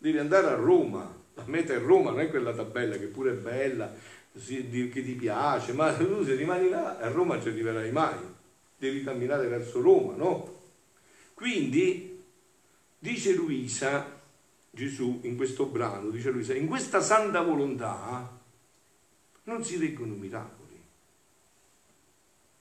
Devi 0.00 0.18
andare 0.18 0.46
a 0.46 0.54
Roma 0.54 1.18
la 1.40 1.44
meta 1.46 1.72
è 1.72 1.78
Roma, 1.78 2.10
non 2.10 2.20
è 2.20 2.28
quella 2.28 2.52
tabella 2.52 2.96
che 2.96 3.06
pure 3.06 3.32
è 3.32 3.34
bella, 3.34 3.92
che 4.32 4.90
ti 4.90 5.16
piace, 5.18 5.72
ma 5.72 5.94
tu 5.94 6.22
se 6.24 6.34
rimani 6.34 6.68
là 6.68 6.98
a 6.98 7.08
Roma 7.08 7.40
ci 7.40 7.48
arriverai 7.48 7.90
mai, 7.90 8.18
devi 8.76 9.02
camminare 9.02 9.48
verso 9.48 9.80
Roma, 9.80 10.14
no? 10.14 10.58
Quindi 11.34 12.22
dice 12.98 13.34
Luisa, 13.34 14.18
Gesù 14.70 15.20
in 15.22 15.36
questo 15.36 15.66
brano, 15.66 16.10
dice 16.10 16.30
Luisa, 16.30 16.54
in 16.54 16.66
questa 16.66 17.00
santa 17.00 17.40
volontà 17.40 18.38
non 19.44 19.64
si 19.64 19.78
leggono 19.78 20.14
miracoli, 20.14 20.78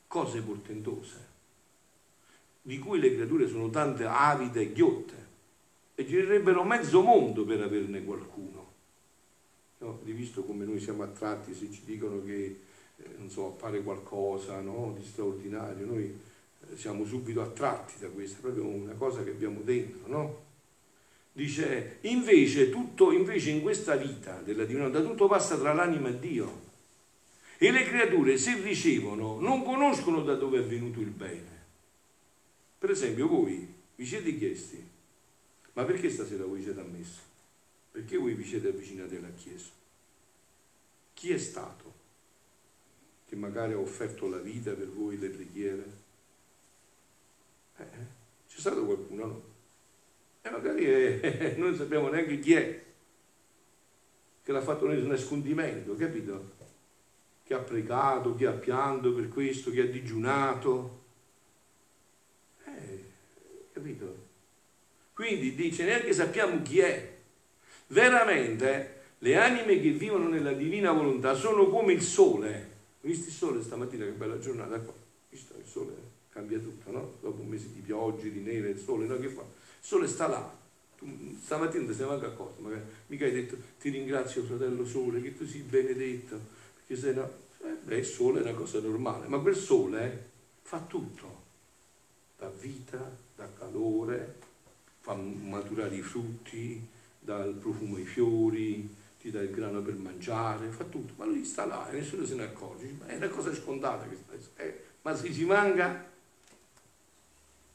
cose 0.07 0.41
portentose, 0.41 1.27
di 2.61 2.79
cui 2.79 2.99
le 2.99 3.13
creature 3.13 3.47
sono 3.47 3.69
tante 3.69 4.05
avide 4.05 4.61
e 4.61 4.71
ghiotte 4.71 5.27
e 5.99 6.05
girerebbero 6.05 6.63
mezzo 6.63 7.01
mondo 7.01 7.43
per 7.43 7.61
averne 7.61 8.05
qualcuno. 8.05 8.71
No? 9.79 9.99
Visto 10.03 10.45
come 10.45 10.63
noi 10.63 10.79
siamo 10.79 11.03
attratti 11.03 11.53
se 11.53 11.69
ci 11.69 11.81
dicono 11.83 12.23
che, 12.23 12.61
eh, 12.95 13.09
non 13.17 13.29
so, 13.29 13.53
fare 13.57 13.83
qualcosa 13.83 14.61
no? 14.61 14.95
di 14.97 15.03
straordinario, 15.03 15.85
noi 15.85 16.05
eh, 16.05 16.77
siamo 16.77 17.03
subito 17.03 17.41
attratti 17.41 17.95
da 17.99 18.07
questo, 18.07 18.37
è 18.37 18.41
proprio 18.43 18.63
una 18.63 18.93
cosa 18.93 19.25
che 19.25 19.31
abbiamo 19.31 19.59
dentro, 19.59 20.07
no? 20.07 20.43
Dice, 21.33 21.97
invece, 22.01 22.69
tutto, 22.69 23.11
invece 23.11 23.49
in 23.49 23.61
questa 23.61 23.97
vita 23.97 24.39
della 24.39 24.63
divinità, 24.63 25.01
tutto 25.01 25.27
passa 25.27 25.57
tra 25.57 25.73
l'anima 25.73 26.07
e 26.07 26.19
Dio. 26.19 26.61
E 27.57 27.71
le 27.71 27.83
creature, 27.83 28.37
se 28.37 28.57
ricevono, 28.61 29.37
non 29.41 29.63
conoscono 29.63 30.23
da 30.23 30.35
dove 30.35 30.59
è 30.59 30.63
venuto 30.63 31.01
il 31.01 31.09
bene. 31.09 31.65
Per 32.77 32.89
esempio, 32.89 33.27
voi 33.27 33.67
vi 33.95 34.05
siete 34.05 34.37
chiesti, 34.37 34.97
ma 35.79 35.85
perché 35.85 36.09
stasera 36.09 36.43
voi 36.43 36.61
siete 36.61 36.81
ammessi? 36.81 37.21
Perché 37.91 38.17
voi 38.17 38.33
vi 38.33 38.43
siete 38.43 38.67
avvicinati 38.67 39.15
alla 39.15 39.31
Chiesa? 39.31 39.69
Chi 41.13 41.31
è 41.31 41.37
stato 41.37 41.93
che 43.25 43.37
magari 43.37 43.71
ha 43.71 43.77
offerto 43.77 44.27
la 44.27 44.39
vita 44.39 44.73
per 44.73 44.89
voi, 44.89 45.17
le 45.17 45.29
preghiere? 45.29 45.83
Eh, 47.77 47.85
c'è 48.49 48.59
stato 48.59 48.83
qualcuno, 48.83 49.25
no? 49.25 49.43
E 50.41 50.49
magari 50.49 50.85
eh, 50.85 51.53
non 51.57 51.73
sappiamo 51.73 52.09
neanche 52.09 52.39
chi 52.39 52.53
è 52.55 52.83
che 54.43 54.51
l'ha 54.51 54.61
fatto 54.61 54.85
nel 54.85 55.05
nascondimento, 55.05 55.95
capito? 55.95 56.57
Che 57.41 57.53
ha 57.53 57.59
pregato, 57.59 58.35
che 58.35 58.47
ha 58.47 58.51
pianto 58.51 59.13
per 59.13 59.29
questo, 59.29 59.71
che 59.71 59.83
ha 59.83 59.85
digiunato. 59.85 61.03
Eh, 62.65 63.03
capito? 63.71 64.27
Quindi 65.19 65.53
dice, 65.53 65.83
neanche 65.83 66.13
sappiamo 66.13 66.61
chi 66.61 66.79
è. 66.79 67.17
Veramente 67.87 69.01
le 69.17 69.35
anime 69.35 69.81
che 69.81 69.89
vivono 69.89 70.29
nella 70.29 70.53
divina 70.53 70.93
volontà 70.93 71.33
sono 71.33 71.67
come 71.67 71.91
il 71.91 72.01
sole. 72.01 72.69
Visto 73.01 73.27
il 73.27 73.33
sole 73.33 73.61
stamattina, 73.61 74.05
che 74.05 74.11
bella 74.11 74.39
giornata 74.39 74.79
qua. 74.79 74.93
Visto 75.29 75.55
il 75.57 75.65
sole 75.65 75.91
cambia 76.29 76.57
tutto, 76.59 76.89
no? 76.91 77.15
Dopo 77.19 77.41
un 77.41 77.49
mese 77.49 77.67
di 77.73 77.81
piogge, 77.81 78.31
di 78.31 78.39
neve, 78.39 78.69
il 78.69 78.79
sole, 78.79 79.07
no? 79.07 79.19
Che 79.19 79.27
fa? 79.27 79.41
Il 79.41 79.47
sole 79.81 80.07
sta 80.07 80.27
là. 80.29 80.57
Tu, 80.97 81.37
stamattina 81.43 81.85
ti 81.85 81.93
sei 81.93 82.07
manco 82.07 82.25
accorto, 82.25 82.61
magari 82.61 82.83
mica 83.07 83.25
hai 83.25 83.33
detto 83.33 83.57
ti 83.77 83.89
ringrazio 83.89 84.43
fratello 84.43 84.85
sole, 84.85 85.21
che 85.21 85.35
tu 85.35 85.45
sei 85.45 85.59
benedetto, 85.63 86.39
perché 86.75 86.95
sei 86.95 87.13
no... 87.13 87.29
Eh, 87.61 87.75
beh, 87.83 87.97
il 87.97 88.05
sole 88.05 88.39
è 88.39 88.43
una 88.43 88.53
cosa 88.53 88.79
normale, 88.79 89.27
ma 89.27 89.39
quel 89.39 89.57
sole 89.57 90.29
fa 90.61 90.79
tutto. 90.79 91.41
Dà 92.37 92.49
vita, 92.57 93.17
dà 93.35 93.49
calore, 93.57 94.47
fa 95.09 95.15
maturare 95.15 95.95
i 95.95 96.03
frutti, 96.03 96.79
dà 97.19 97.43
il 97.43 97.55
profumo 97.55 97.95
ai 97.95 98.05
fiori, 98.05 98.95
ti 99.19 99.31
dà 99.31 99.41
il 99.41 99.49
grano 99.49 99.81
per 99.81 99.95
mangiare, 99.95 100.67
fa 100.67 100.83
tutto, 100.83 101.13
ma 101.15 101.25
lui 101.25 101.43
sta 101.43 101.65
là 101.65 101.89
e 101.89 101.97
nessuno 101.97 102.23
se 102.25 102.35
ne 102.35 102.43
accorge, 102.43 102.93
ma 102.99 103.07
è 103.07 103.15
una 103.15 103.27
cosa 103.29 103.51
scontata 103.53 104.05
questa, 104.05 104.61
eh, 104.61 104.83
ma 105.01 105.15
se 105.15 105.33
ci 105.33 105.45
manca, 105.45 106.07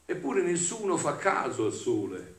eppure 0.05 0.43
nessuno 0.43 0.95
fa 0.95 1.17
caso 1.17 1.65
al 1.65 1.73
sole. 1.73 2.33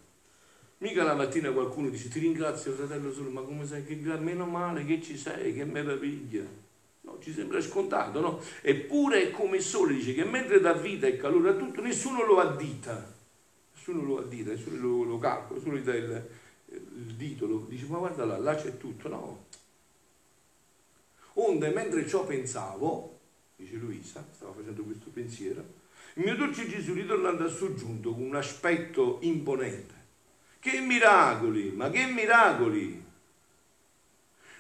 Mica 0.79 1.05
la 1.05 1.15
mattina 1.15 1.50
qualcuno 1.50 1.91
dice 1.91 2.09
ti 2.09 2.19
ringrazio 2.19 2.73
fratello 2.73 3.12
sole, 3.12 3.29
ma 3.29 3.43
come 3.43 3.67
sai 3.67 3.85
che 3.85 3.97
meno 3.97 4.47
male 4.47 4.85
che 4.87 5.03
ci 5.03 5.19
sei, 5.19 5.55
che 5.55 5.65
meraviglia. 5.65 6.45
No, 7.03 7.19
ci 7.21 7.33
sembra 7.33 7.61
scontato, 7.61 8.21
no? 8.21 8.41
Eppure 8.62 9.25
è 9.25 9.31
come 9.31 9.59
il 9.59 9.62
sole, 9.62 9.95
dice 9.95 10.15
che 10.15 10.25
mentre 10.25 10.59
dà 10.59 10.73
vita 10.73 11.07
e 11.07 11.19
calore 11.19 11.50
a 11.50 11.55
tutto, 11.55 11.83
nessuno 11.83 12.25
lo 12.25 12.41
addita 12.41 13.15
nessuno 13.87 14.02
lo 14.02 14.19
addita, 14.19 14.50
nessuno 14.50 14.81
lo, 14.81 15.05
lo 15.05 15.19
calcola, 15.19 15.59
nessuno 15.59 15.76
gli 15.76 15.83
dà 15.83 15.95
il, 15.95 16.28
il 16.66 17.14
dito, 17.14 17.47
lo, 17.47 17.66
dice 17.69 17.87
ma 17.87 17.99
guarda 17.99 18.25
là, 18.25 18.38
là 18.38 18.55
c'è 18.57 18.76
tutto, 18.76 19.09
no. 19.09 19.45
Onde 21.35 21.71
mentre 21.71 22.09
ciò 22.09 22.25
pensavo, 22.25 23.21
dice 23.55 23.76
Luisa, 23.76 24.25
stava 24.33 24.52
facendo 24.52 24.83
questo 24.83 25.11
pensiero, 25.11 25.62
il 26.14 26.25
mio 26.25 26.35
dolce 26.35 26.69
Gesù 26.69 26.95
ritornando 26.95 27.45
a 27.45 27.49
soggiunto 27.49 28.12
con 28.12 28.23
un 28.23 28.35
aspetto 28.35 29.19
imponente. 29.21 29.95
Che 30.59 30.81
miracoli, 30.81 31.71
ma 31.71 31.90
che 31.90 32.07
miracoli! 32.07 33.05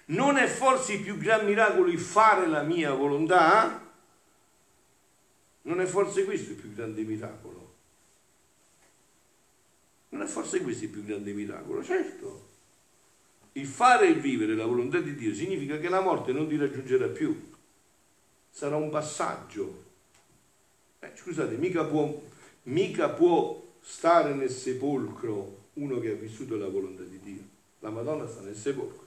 Non 0.08 0.36
è 0.36 0.46
forse 0.46 0.92
il 0.92 1.02
più 1.02 1.18
gran 1.18 1.44
miracolo 1.44 1.90
fare 1.98 2.46
la 2.46 2.62
mia 2.62 2.92
volontà? 2.92 3.82
Non 5.62 5.80
è 5.80 5.86
forse 5.86 6.24
questo 6.24 6.52
il 6.52 6.58
più 6.58 6.72
grande 6.72 7.02
miracolo? 7.02 7.55
Non 10.16 10.24
è 10.24 10.28
forse 10.30 10.62
questo 10.62 10.84
il 10.84 10.90
più 10.90 11.04
grande 11.04 11.34
miracolo? 11.34 11.84
Certo. 11.84 12.48
Il 13.52 13.66
fare 13.66 14.06
e 14.06 14.12
il 14.12 14.20
vivere 14.20 14.54
la 14.54 14.64
volontà 14.64 14.98
di 14.98 15.14
Dio 15.14 15.34
significa 15.34 15.78
che 15.78 15.90
la 15.90 16.00
morte 16.00 16.32
non 16.32 16.48
ti 16.48 16.56
raggiungerà 16.56 17.08
più. 17.08 17.52
Sarà 18.48 18.76
un 18.76 18.88
passaggio. 18.88 19.84
Eh, 21.00 21.12
scusate, 21.14 21.58
mica 21.58 21.84
può, 21.84 22.18
mica 22.62 23.10
può 23.10 23.62
stare 23.80 24.32
nel 24.32 24.48
sepolcro 24.48 25.64
uno 25.74 26.00
che 26.00 26.12
ha 26.12 26.14
vissuto 26.14 26.56
la 26.56 26.68
volontà 26.68 27.02
di 27.02 27.20
Dio. 27.20 27.42
La 27.80 27.90
Madonna 27.90 28.26
sta 28.26 28.40
nel 28.40 28.56
sepolcro. 28.56 29.06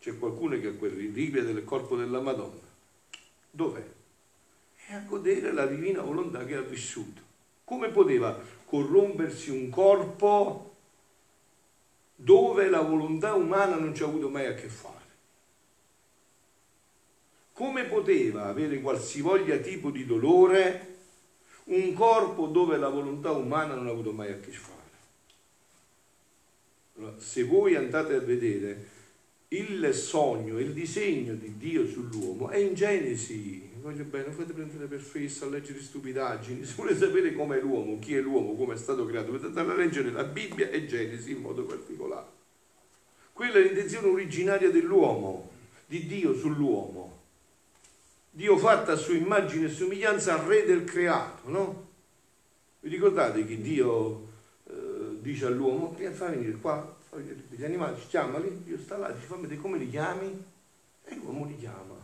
C'è 0.00 0.18
qualcuno 0.18 0.60
che 0.60 0.66
ha 0.66 0.72
quel 0.74 0.92
reliquia 0.92 1.42
del 1.42 1.64
corpo 1.64 1.96
della 1.96 2.20
Madonna. 2.20 2.68
Dov'è? 3.50 3.86
È 4.86 4.92
a 4.92 5.00
godere 5.00 5.50
la 5.54 5.64
divina 5.64 6.02
volontà 6.02 6.44
che 6.44 6.56
ha 6.56 6.60
vissuto. 6.60 7.22
Come 7.64 7.88
poteva 7.88 8.58
corrompersi 8.70 9.50
un 9.50 9.68
corpo 9.68 10.76
dove 12.14 12.68
la 12.68 12.82
volontà 12.82 13.34
umana 13.34 13.74
non 13.74 13.92
ci 13.92 14.04
ha 14.04 14.06
avuto 14.06 14.28
mai 14.28 14.46
a 14.46 14.54
che 14.54 14.68
fare? 14.68 14.98
Come 17.52 17.84
poteva 17.86 18.46
avere 18.46 18.80
qualsivoglia 18.80 19.56
tipo 19.56 19.90
di 19.90 20.06
dolore 20.06 20.86
un 21.64 21.92
corpo 21.94 22.46
dove 22.46 22.76
la 22.76 22.88
volontà 22.88 23.32
umana 23.32 23.74
non 23.74 23.88
ha 23.88 23.90
avuto 23.90 24.12
mai 24.12 24.30
a 24.30 24.38
che 24.38 24.52
fare? 24.52 24.78
Allora, 26.96 27.18
se 27.18 27.42
voi 27.42 27.74
andate 27.74 28.14
a 28.14 28.20
vedere 28.20 28.88
il 29.48 29.92
sogno, 29.92 30.60
il 30.60 30.72
disegno 30.72 31.34
di 31.34 31.56
Dio 31.56 31.84
sull'uomo 31.86 32.50
è 32.50 32.58
in 32.58 32.74
Genesi. 32.74 33.69
Voglio 33.80 34.04
bene, 34.04 34.26
non 34.26 34.34
fate 34.34 34.52
prendere 34.52 34.86
per 34.86 35.00
fesso 35.00 35.46
a 35.46 35.48
leggere 35.48 35.80
stupidaggini. 35.80 36.64
Se 36.66 36.74
volete 36.76 36.98
sapere 36.98 37.32
com'è 37.32 37.60
l'uomo, 37.60 37.98
chi 37.98 38.14
è 38.14 38.20
l'uomo, 38.20 38.54
come 38.54 38.74
è 38.74 38.76
stato 38.76 39.06
creato, 39.06 39.30
potete 39.30 39.46
andare 39.46 39.72
a 39.72 39.74
leggere 39.74 40.10
la 40.10 40.24
Bibbia 40.24 40.68
e 40.68 40.84
Genesi 40.86 41.30
in 41.30 41.40
modo 41.40 41.64
particolare. 41.64 42.26
Quella 43.32 43.54
è 43.54 43.62
l'intenzione 43.62 44.08
originaria 44.08 44.70
dell'uomo, 44.70 45.50
di 45.86 46.06
Dio 46.06 46.34
sull'uomo. 46.34 47.18
Dio 48.32 48.58
fatta 48.58 48.92
a 48.92 48.96
sua 48.96 49.14
immagine 49.14 49.66
e 49.66 49.70
somiglianza 49.70 50.34
al 50.34 50.46
re 50.46 50.66
del 50.66 50.84
creato, 50.84 51.48
no? 51.48 51.88
Vi 52.80 52.90
ricordate 52.90 53.46
che 53.46 53.62
Dio 53.62 54.28
eh, 54.68 55.16
dice 55.20 55.46
all'uomo, 55.46 55.96
fa 56.12 56.28
venire 56.28 56.52
qua, 56.52 56.96
gli 57.48 57.64
animali, 57.64 57.96
chiamali, 58.08 58.62
Dio 58.62 58.76
sta 58.78 58.98
là, 58.98 59.10
dice 59.10 59.26
fammi 59.26 59.42
vedere 59.42 59.60
come 59.60 59.78
li 59.78 59.88
chiami 59.88 60.44
e 61.04 61.14
l'uomo 61.16 61.46
li 61.46 61.56
chiama. 61.56 61.99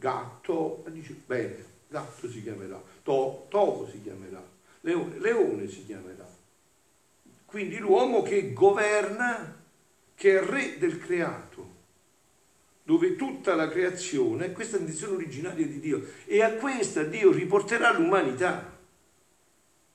Gatto, 0.00 0.82
e 0.86 0.92
dice 0.92 1.14
bene, 1.26 1.62
gatto 1.86 2.26
si 2.26 2.42
chiamerà, 2.42 2.82
to, 3.02 3.44
topo 3.50 3.86
si 3.86 4.00
chiamerà, 4.02 4.42
leone, 4.80 5.18
leone 5.18 5.68
si 5.68 5.84
chiamerà. 5.84 6.26
Quindi 7.44 7.76
l'uomo 7.76 8.22
che 8.22 8.54
governa, 8.54 9.62
che 10.14 10.38
è 10.38 10.42
re 10.42 10.78
del 10.78 10.98
creato, 10.98 11.68
dove 12.82 13.14
tutta 13.14 13.54
la 13.54 13.68
creazione, 13.68 14.52
questa 14.52 14.76
è 14.76 14.78
l'intenzione 14.78 15.16
originaria 15.16 15.66
di 15.66 15.80
Dio, 15.80 16.02
e 16.24 16.42
a 16.42 16.54
questa 16.54 17.02
Dio 17.02 17.30
riporterà 17.30 17.92
l'umanità. 17.92 18.78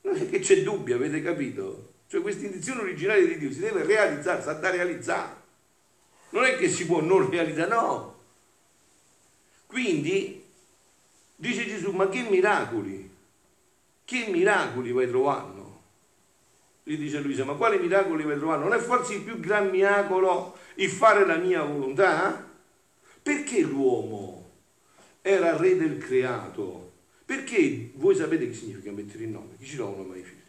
Non 0.02 0.16
è 0.18 0.30
che 0.30 0.38
c'è 0.38 0.62
dubbio, 0.62 0.98
avete 0.98 1.24
capito? 1.24 1.94
Cioè 2.06 2.22
questa 2.22 2.46
intenzione 2.46 2.82
originaria 2.82 3.26
di 3.26 3.40
Dio 3.40 3.52
si 3.52 3.60
deve 3.60 3.84
realizzare, 3.84 4.42
sta 4.42 4.54
da 4.54 4.70
realizzare. 4.70 5.36
Non 6.30 6.44
è 6.44 6.58
che 6.58 6.70
si 6.70 6.86
può 6.86 7.02
non 7.02 7.28
realizzare, 7.28 7.70
no. 7.70 8.15
Quindi 9.66 10.44
dice 11.36 11.66
Gesù, 11.68 11.92
ma 11.92 12.08
che 12.10 12.22
miracoli? 12.24 13.10
Che 14.06 14.28
miracoli 14.28 14.92
vai 14.92 15.08
trovando? 15.08 15.82
Gli 16.84 16.98
dice 16.98 17.20
Luisa, 17.20 17.44
ma 17.44 17.54
quali 17.54 17.80
miracoli 17.80 18.24
vai 18.24 18.38
trovando? 18.38 18.66
Non 18.66 18.78
è 18.78 18.80
forse 18.80 19.16
il 19.16 19.22
più 19.22 19.40
gran 19.40 19.70
miracolo 19.70 20.58
il 20.76 20.90
fare 20.90 21.26
la 21.26 21.38
mia 21.38 21.64
volontà? 21.64 22.48
Perché 23.22 23.62
l'uomo 23.62 24.52
era 25.22 25.58
re 25.58 25.76
del 25.76 25.98
creato? 25.98 26.92
Perché 27.26 27.90
voi 27.96 28.16
sapete 28.16 28.48
che 28.48 28.54
significa 28.54 28.92
mettere 28.92 29.24
il 29.24 29.30
nome? 29.30 29.58
Chi 29.58 29.66
ci 29.66 29.76
trovano 29.76 30.04
mai 30.04 30.20
i 30.20 30.24
figli? 30.24 30.42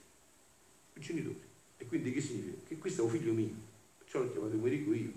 I 0.94 1.00
genitori. 1.00 1.42
E 1.78 1.86
quindi 1.86 2.12
che 2.12 2.20
significa? 2.20 2.58
Che 2.68 2.76
questo 2.76 3.00
è 3.00 3.04
un 3.04 3.10
figlio 3.10 3.32
mio, 3.32 3.54
perciò 3.96 4.18
l'ho 4.18 4.30
chiamato 4.30 4.56
Merico 4.56 4.92
io. 4.92 5.12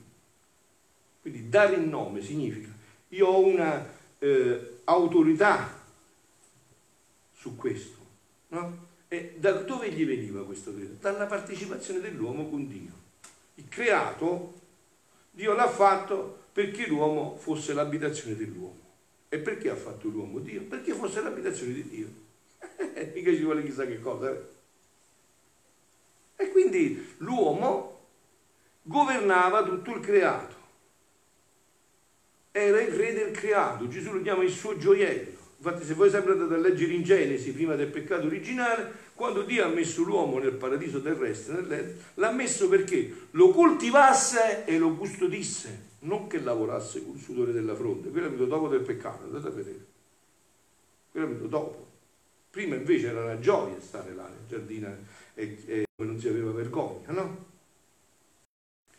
Quindi 1.22 1.50
dare 1.50 1.75
il 1.75 1.82
nome 1.82 2.22
significa 2.22 2.70
io 3.10 3.28
ho 3.28 3.46
una 3.46 3.88
eh, 4.20 4.80
autorità 4.86 5.78
su 7.34 7.56
questo, 7.56 7.98
no? 8.50 8.88
E 9.08 9.36
da 9.39 9.54
dove 9.54 9.89
gli 9.92 10.06
veniva 10.06 10.46
questo 10.46 10.74
credo? 10.74 10.96
Dalla 11.00 11.25
partecipazione 11.25 12.00
dell'uomo 12.00 12.48
con 12.48 12.68
Dio. 12.68 12.92
Il 13.55 13.68
creato, 13.68 14.53
Dio 15.31 15.53
l'ha 15.53 15.70
fatto 15.70 16.44
perché 16.53 16.88
l'uomo 16.88 17.36
fosse 17.38 17.74
l'abitazione 17.74 18.36
dell'uomo. 18.36 18.88
E 19.29 19.40
perché 19.40 19.70
ha 19.70 19.75
fatto 19.75 20.10
l'uomo 20.10 20.40
Dio? 20.40 20.62
Perché 20.64 20.94
fosse 20.94 21.22
l'abitazione 21.22 21.74
di 21.74 21.88
Dio. 21.88 22.07
Mica 23.14 23.31
ci 23.31 23.44
vuole 23.44 23.64
chissà 23.64 23.86
che 23.86 24.00
cosa. 24.00 24.31
Eh? 24.31 24.57
E 26.36 26.51
quindi 26.51 27.16
l'uomo 27.18 28.00
governava 28.83 29.64
tutto 29.64 29.96
il 29.96 30.01
creato. 30.01 30.55
Era 32.51 32.81
il 32.81 32.94
re 32.94 33.14
del 33.14 33.31
creato, 33.31 33.88
Gesù 33.88 34.12
lo 34.12 34.22
chiama 34.22 34.44
il 34.44 34.51
suo 34.51 34.77
gioiello. 34.77 35.38
Infatti 35.62 35.85
se 35.85 35.94
voi 35.94 36.09
sempre 36.09 36.31
andate 36.31 36.53
a 36.53 36.57
leggere 36.57 36.94
in 36.94 37.03
Genesi, 37.03 37.51
prima 37.51 37.75
del 37.75 37.90
peccato 37.90 38.27
originale, 38.27 38.92
quando 39.14 39.42
Dio 39.42 39.66
ha 39.66 39.68
messo 39.68 40.03
l'uomo 40.03 40.40
nel 40.40 40.53
paradiso 40.53 41.01
terrestre, 41.01 41.98
l'ha 42.14 42.31
messo 42.31 42.70
perché 42.70 43.27
lo 43.31 43.50
coltivasse 43.50 44.64
e 44.64 44.77
lo 44.77 44.96
custodisse, 44.96 45.88
non 46.00 46.27
che 46.27 46.40
lavorasse 46.40 47.03
con 47.03 47.16
il 47.16 47.22
sudore 47.22 47.51
della 47.51 47.75
fronte. 47.75 48.09
Quello 48.09 48.27
è 48.27 48.29
venuto 48.29 48.48
dopo 48.50 48.70
del 48.70 48.79
peccato, 48.79 49.25
andate 49.25 49.48
a 49.48 49.51
vedere. 49.51 49.85
Quello 51.12 51.25
è 51.25 51.29
venuto 51.29 51.48
dopo. 51.48 51.88
Prima 52.50 52.75
invece 52.75 53.09
era 53.09 53.22
una 53.22 53.40
gioia 53.40 53.75
stare 53.81 54.14
là 54.16 54.27
nel 54.27 54.48
giardino 54.48 54.96
e, 55.33 55.57
e 55.66 55.85
non 55.98 56.18
si 56.18 56.29
aveva 56.29 56.51
vergogna, 56.51 57.12
no? 57.12 57.46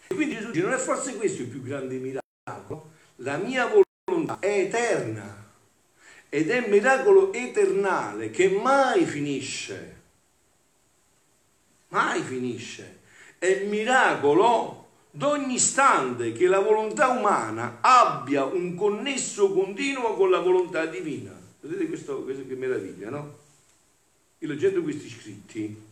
E 0.08 0.14
quindi 0.14 0.34
Gesù 0.34 0.50
dice, 0.50 0.64
non 0.64 0.74
è 0.74 0.78
forse 0.78 1.16
questo 1.16 1.40
il 1.40 1.48
più 1.48 1.62
grande 1.62 1.96
miracolo? 1.96 2.89
La 3.22 3.36
mia 3.36 3.70
volontà 4.04 4.38
è 4.38 4.60
eterna 4.60 5.48
ed 6.28 6.48
è 6.48 6.68
miracolo 6.68 7.32
eternale 7.32 8.30
che 8.30 8.48
mai 8.48 9.04
finisce. 9.04 9.98
Mai 11.88 12.22
finisce. 12.22 13.00
È 13.36 13.46
il 13.46 13.68
miracolo 13.68 14.88
d'ogni 15.10 15.54
istante 15.54 16.32
che 16.32 16.46
la 16.46 16.60
volontà 16.60 17.08
umana 17.08 17.78
abbia 17.80 18.44
un 18.44 18.74
connesso 18.74 19.52
continuo 19.52 20.14
con 20.14 20.30
la 20.30 20.38
volontà 20.38 20.86
divina. 20.86 21.38
Vedete 21.60 21.88
questo, 21.88 22.22
questo 22.22 22.46
che 22.46 22.54
meraviglia, 22.54 23.10
no? 23.10 23.38
Io 24.38 24.48
leggendo 24.48 24.80
questi 24.80 25.10
scritti 25.10 25.88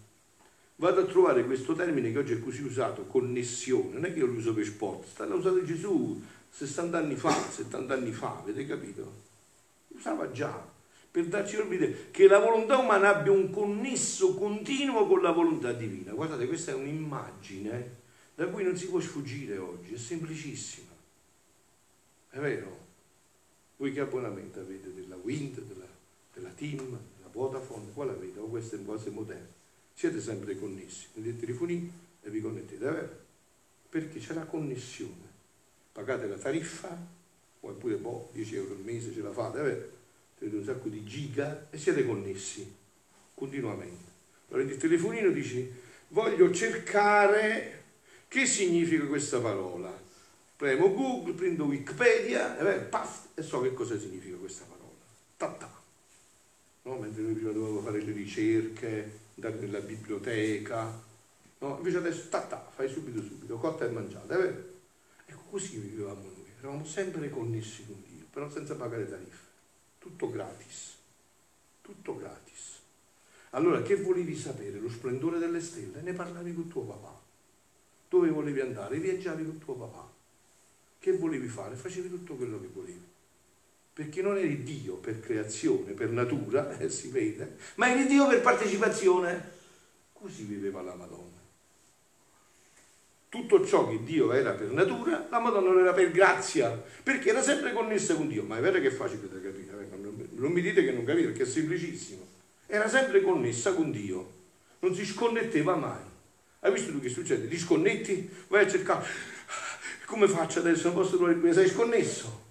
vado 0.76 1.00
a 1.00 1.04
trovare 1.04 1.44
questo 1.44 1.74
termine 1.74 2.10
che 2.12 2.18
oggi 2.18 2.32
è 2.34 2.40
così 2.40 2.62
usato, 2.62 3.04
connessione, 3.04 3.94
non 3.94 4.04
è 4.06 4.12
che 4.12 4.20
io 4.20 4.26
lo 4.26 4.32
uso 4.32 4.54
per 4.54 4.64
sport, 4.64 5.18
l'ha 5.18 5.34
usato 5.34 5.62
Gesù 5.64 6.22
60 6.50 6.98
anni 6.98 7.16
fa, 7.16 7.32
70 7.32 7.94
anni 7.94 8.12
fa, 8.12 8.38
avete 8.38 8.66
capito? 8.66 9.26
Usava 9.88 10.30
già, 10.30 10.66
per 11.10 11.26
darci 11.26 11.56
l'idea 11.68 11.90
che 12.10 12.26
la 12.26 12.38
volontà 12.38 12.78
umana 12.78 13.16
abbia 13.16 13.32
un 13.32 13.50
connesso 13.50 14.34
continuo 14.34 15.06
con 15.06 15.22
la 15.22 15.32
volontà 15.32 15.72
divina. 15.72 16.12
Guardate, 16.12 16.46
questa 16.46 16.72
è 16.72 16.74
un'immagine 16.74 17.96
da 18.34 18.46
cui 18.46 18.62
non 18.62 18.76
si 18.76 18.88
può 18.88 19.00
sfuggire 19.00 19.58
oggi, 19.58 19.94
è 19.94 19.98
semplicissima. 19.98 20.92
È 22.30 22.38
vero? 22.38 22.86
Voi 23.76 23.92
che 23.92 24.00
abbonamento 24.00 24.60
avete 24.60 24.92
della 24.92 25.16
Wind, 25.16 25.60
della, 25.60 25.86
della 26.32 26.50
Team, 26.50 26.78
della 27.16 27.30
Vodafone, 27.32 27.92
quale 27.92 28.12
avete? 28.12 28.38
O 28.38 28.46
queste 28.46 28.84
cose 28.84 29.10
moderne? 29.10 29.56
siete 29.98 30.20
sempre 30.20 30.56
connessi. 30.56 31.08
Prendete 31.12 31.34
il 31.34 31.40
telefonino 31.40 31.90
e 32.22 32.30
vi 32.30 32.40
connettete, 32.40 32.88
è 32.88 32.92
vero? 32.92 33.18
Perché 33.88 34.20
c'è 34.20 34.32
la 34.32 34.44
connessione. 34.44 35.27
Pagate 35.98 36.28
la 36.28 36.36
tariffa, 36.36 36.96
oppure 37.58 37.96
boh, 37.96 38.30
10 38.32 38.54
euro 38.54 38.74
al 38.74 38.82
mese 38.84 39.12
ce 39.12 39.20
la 39.20 39.32
fate, 39.32 39.58
è 39.58 39.62
vero? 39.64 39.88
Avete 40.38 40.54
un 40.54 40.64
sacco 40.64 40.88
di 40.88 41.04
giga 41.04 41.66
e 41.70 41.76
siete 41.76 42.06
connessi 42.06 42.72
continuamente. 43.34 44.12
Allora 44.48 44.70
il 44.70 44.76
telefonino 44.76 45.30
dici, 45.30 45.68
voglio 46.10 46.52
cercare 46.52 47.82
che 48.28 48.46
significa 48.46 49.06
questa 49.06 49.40
parola. 49.40 49.92
Premo 50.54 50.94
Google, 50.94 51.32
prendo 51.32 51.64
Wikipedia, 51.64 52.56
è 52.56 52.62
vero? 52.62 52.84
Paf, 52.84 53.30
e 53.34 53.42
so 53.42 53.60
che 53.60 53.74
cosa 53.74 53.98
significa 53.98 54.36
questa 54.36 54.66
parola. 54.66 55.00
Ta, 55.36 55.48
ta. 55.48 55.82
No? 56.82 56.96
Mentre 56.98 57.22
noi 57.22 57.32
prima 57.32 57.50
dovevamo 57.50 57.80
fare 57.80 58.00
le 58.02 58.12
ricerche, 58.12 59.18
andare 59.34 59.56
nella 59.56 59.80
biblioteca, 59.80 61.02
no? 61.58 61.76
invece 61.76 61.96
adesso 61.96 62.28
ta, 62.28 62.42
ta, 62.42 62.70
fai 62.72 62.88
subito 62.88 63.20
subito, 63.20 63.56
cotta 63.56 63.84
e 63.84 63.88
mangiata? 63.88 64.38
Ecco, 64.38 64.76
così 65.48 65.78
vivevamo 65.78 66.22
noi, 66.22 66.52
eravamo 66.58 66.84
sempre 66.84 67.30
connessi 67.30 67.86
con 67.86 68.02
Dio, 68.06 68.26
però 68.30 68.48
senza 68.48 68.74
pagare 68.76 69.08
tariffe, 69.08 69.46
tutto 69.98 70.30
gratis, 70.30 70.96
tutto 71.80 72.16
gratis. 72.16 72.80
Allora, 73.50 73.82
che 73.82 73.96
volevi 73.96 74.36
sapere? 74.36 74.78
Lo 74.78 74.90
splendore 74.90 75.38
delle 75.38 75.60
stelle? 75.60 76.02
Ne 76.02 76.12
parlavi 76.12 76.54
con 76.54 76.68
tuo 76.68 76.82
papà. 76.82 77.18
Dove 78.08 78.28
volevi 78.28 78.60
andare? 78.60 78.98
Viaggiavi 78.98 79.44
con 79.44 79.58
tuo 79.58 79.74
papà. 79.74 80.12
Che 80.98 81.12
volevi 81.16 81.48
fare? 81.48 81.74
Facevi 81.74 82.08
tutto 82.08 82.34
quello 82.34 82.60
che 82.60 82.66
volevi 82.66 83.16
perché 83.98 84.22
non 84.22 84.36
eri 84.36 84.62
Dio 84.62 84.94
per 84.94 85.18
creazione, 85.18 85.90
per 85.90 86.10
natura, 86.10 86.70
eh, 86.78 86.88
si 86.88 87.08
vede, 87.08 87.56
ma 87.74 87.90
eri 87.90 88.06
Dio 88.06 88.28
per 88.28 88.42
partecipazione. 88.42 89.56
Così 90.12 90.44
viveva 90.44 90.82
la 90.82 90.94
Madonna. 90.94 91.37
Tutto 93.28 93.64
ciò 93.66 93.86
che 93.86 94.02
Dio 94.04 94.32
era 94.32 94.52
per 94.52 94.70
natura, 94.70 95.26
la 95.30 95.38
Madonna 95.38 95.70
lo 95.70 95.80
era 95.80 95.92
per 95.92 96.10
grazia, 96.10 96.70
perché 97.02 97.28
era 97.28 97.42
sempre 97.42 97.72
connessa 97.74 98.14
con 98.14 98.26
Dio. 98.26 98.42
Ma 98.44 98.56
è 98.56 98.60
vero 98.60 98.80
che 98.80 98.86
è 98.86 98.90
facile 98.90 99.28
da 99.28 99.38
capire, 99.40 99.82
eh? 99.82 100.28
non 100.30 100.50
mi 100.50 100.62
dite 100.62 100.82
che 100.82 100.92
non 100.92 101.04
capite 101.04 101.28
perché 101.28 101.42
è 101.42 101.46
semplicissimo. 101.46 102.26
Era 102.66 102.88
sempre 102.88 103.20
connessa 103.20 103.74
con 103.74 103.90
Dio, 103.90 104.32
non 104.80 104.94
si 104.94 105.04
sconnetteva 105.04 105.76
mai. 105.76 106.00
Hai 106.60 106.72
visto 106.72 106.90
tu 106.90 107.00
che 107.00 107.10
succede? 107.10 107.48
Ti 107.48 107.58
sconnetti, 107.58 108.30
vai 108.48 108.64
a 108.64 108.68
cercare, 108.68 109.06
come 110.06 110.26
faccio 110.26 110.60
adesso? 110.60 110.88
Non 110.88 110.96
posso 110.96 111.16
trovare 111.16 111.34
più, 111.36 111.52
sei 111.52 111.68
sconnesso. 111.68 112.46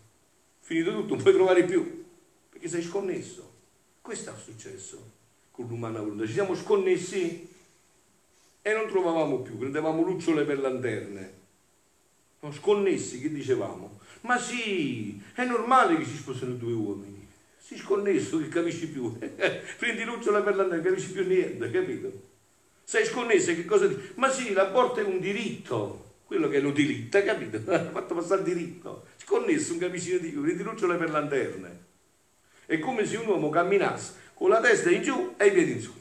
Finito 0.60 0.92
tutto, 0.92 1.16
non 1.16 1.24
puoi 1.24 1.34
trovare 1.34 1.64
più, 1.64 2.06
perché 2.50 2.68
sei 2.68 2.84
sconnesso. 2.84 3.52
Questo 4.00 4.30
è 4.30 4.34
successo 4.38 5.12
con 5.50 5.66
l'umana 5.66 6.02
volontà. 6.02 6.26
Ci 6.28 6.34
siamo 6.34 6.54
sconnessi 6.54 7.56
e 8.62 8.74
non 8.74 8.88
trovavamo 8.88 9.40
più, 9.40 9.58
prendevamo 9.58 10.04
lucciole 10.04 10.44
per 10.44 10.60
lanterne. 10.60 11.36
Sconnessi, 12.52 13.20
che 13.20 13.32
dicevamo? 13.32 14.00
Ma 14.22 14.38
sì, 14.38 15.22
è 15.34 15.44
normale 15.44 15.98
che 15.98 16.06
si 16.06 16.16
sposano 16.16 16.54
due 16.54 16.74
uomini. 16.74 17.28
Si 17.58 17.78
sconnesso, 17.78 18.38
che 18.38 18.48
capisci 18.48 18.88
più. 18.88 19.18
Prendi 19.78 20.04
lucciole 20.04 20.42
per 20.42 20.56
lanterne, 20.56 20.84
capisci 20.84 21.12
più 21.12 21.26
niente, 21.26 21.70
capito? 21.70 22.12
Sei 22.84 23.06
sconnesso, 23.06 23.54
che 23.54 23.66
cosa 23.66 23.88
dici? 23.88 24.12
Ma 24.16 24.30
sì, 24.30 24.54
l'aborto 24.54 25.02
è 25.02 25.04
un 25.04 25.20
diritto, 25.20 26.20
quello 26.26 26.48
che 26.48 26.62
lo 26.62 26.72
diritta, 26.72 27.22
capito? 27.24 27.60
Ha 27.70 27.90
fatto 27.90 28.16
passare 28.16 28.42
il 28.42 28.48
diritto. 28.48 29.08
Sconnesso, 29.18 29.74
un 29.74 29.80
capisci 29.80 30.20
di 30.20 30.30
prendi 30.30 30.64
lucciole 30.64 30.96
per 30.96 31.10
lanterne. 31.10 31.86
È 32.66 32.80
come 32.80 33.06
se 33.06 33.18
un 33.18 33.28
uomo 33.28 33.50
camminasse 33.50 34.14
con 34.34 34.50
la 34.50 34.62
testa 34.62 34.90
in 34.90 35.02
giù 35.02 35.34
e 35.36 35.48
i 35.48 35.52
piedi 35.52 35.72
in 35.72 35.82
su. 35.82 35.92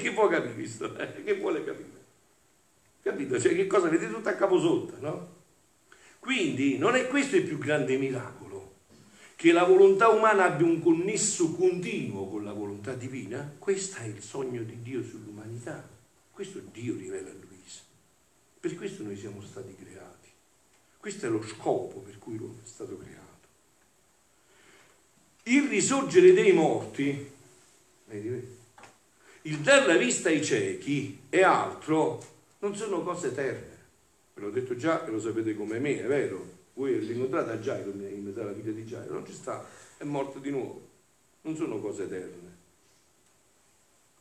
Che 0.00 0.12
può 0.12 0.28
capire 0.28 0.54
questo? 0.54 0.92
Che 0.94 1.34
vuole 1.36 1.62
capire? 1.62 1.98
Capito? 3.02 3.38
Cioè 3.38 3.54
che 3.54 3.66
cosa 3.66 3.88
vede 3.88 4.08
tutto 4.08 4.30
a 4.30 4.32
capo 4.32 4.58
sotto, 4.58 4.96
no? 4.98 5.38
Quindi 6.18 6.78
non 6.78 6.94
è 6.94 7.06
questo 7.06 7.36
il 7.36 7.44
più 7.44 7.58
grande 7.58 7.98
miracolo, 7.98 8.76
che 9.36 9.52
la 9.52 9.64
volontà 9.64 10.08
umana 10.08 10.44
abbia 10.44 10.66
un 10.66 10.80
connesso 10.80 11.52
continuo 11.52 12.28
con 12.28 12.44
la 12.44 12.52
volontà 12.52 12.94
divina. 12.94 13.54
Questo 13.58 14.00
è 14.00 14.04
il 14.04 14.22
sogno 14.22 14.62
di 14.62 14.80
Dio 14.80 15.02
sull'umanità. 15.02 15.86
Questo 16.30 16.60
Dio 16.72 16.96
rivela 16.96 17.28
a 17.28 17.34
Luisa. 17.34 17.82
Per 18.58 18.74
questo 18.74 19.02
noi 19.02 19.16
siamo 19.16 19.42
stati 19.42 19.76
creati. 19.76 20.28
Questo 20.98 21.26
è 21.26 21.28
lo 21.28 21.42
scopo 21.42 22.00
per 22.00 22.18
cui 22.18 22.36
l'uomo 22.36 22.60
è 22.62 22.66
stato 22.66 22.96
creato. 22.96 23.28
Il 25.44 25.68
risorgere 25.68 26.32
dei 26.32 26.52
morti, 26.52 27.30
vedi, 28.06 28.58
il 29.42 29.58
dar 29.60 29.86
la 29.86 29.96
vista 29.96 30.28
ai 30.28 30.44
ciechi 30.44 31.20
e 31.30 31.42
altro 31.42 32.22
non 32.58 32.74
sono 32.76 33.02
cose 33.02 33.28
eterne. 33.28 33.78
Ve 34.34 34.40
l'ho 34.42 34.50
detto 34.50 34.76
già 34.76 35.06
e 35.06 35.10
lo 35.10 35.20
sapete 35.20 35.54
come 35.54 35.78
me, 35.78 36.02
è 36.02 36.06
vero. 36.06 36.58
Voi 36.74 36.98
l'incontrate 37.04 37.50
a 37.70 37.78
in 37.78 38.22
metà 38.24 38.40
della 38.40 38.52
vita 38.52 38.70
di 38.70 38.84
Gairo, 38.84 39.14
non 39.14 39.26
ci 39.26 39.32
sta, 39.32 39.66
è 39.96 40.04
morto 40.04 40.38
di 40.38 40.50
nuovo. 40.50 40.88
Non 41.42 41.56
sono 41.56 41.78
cose 41.78 42.04
eterne. 42.04 42.58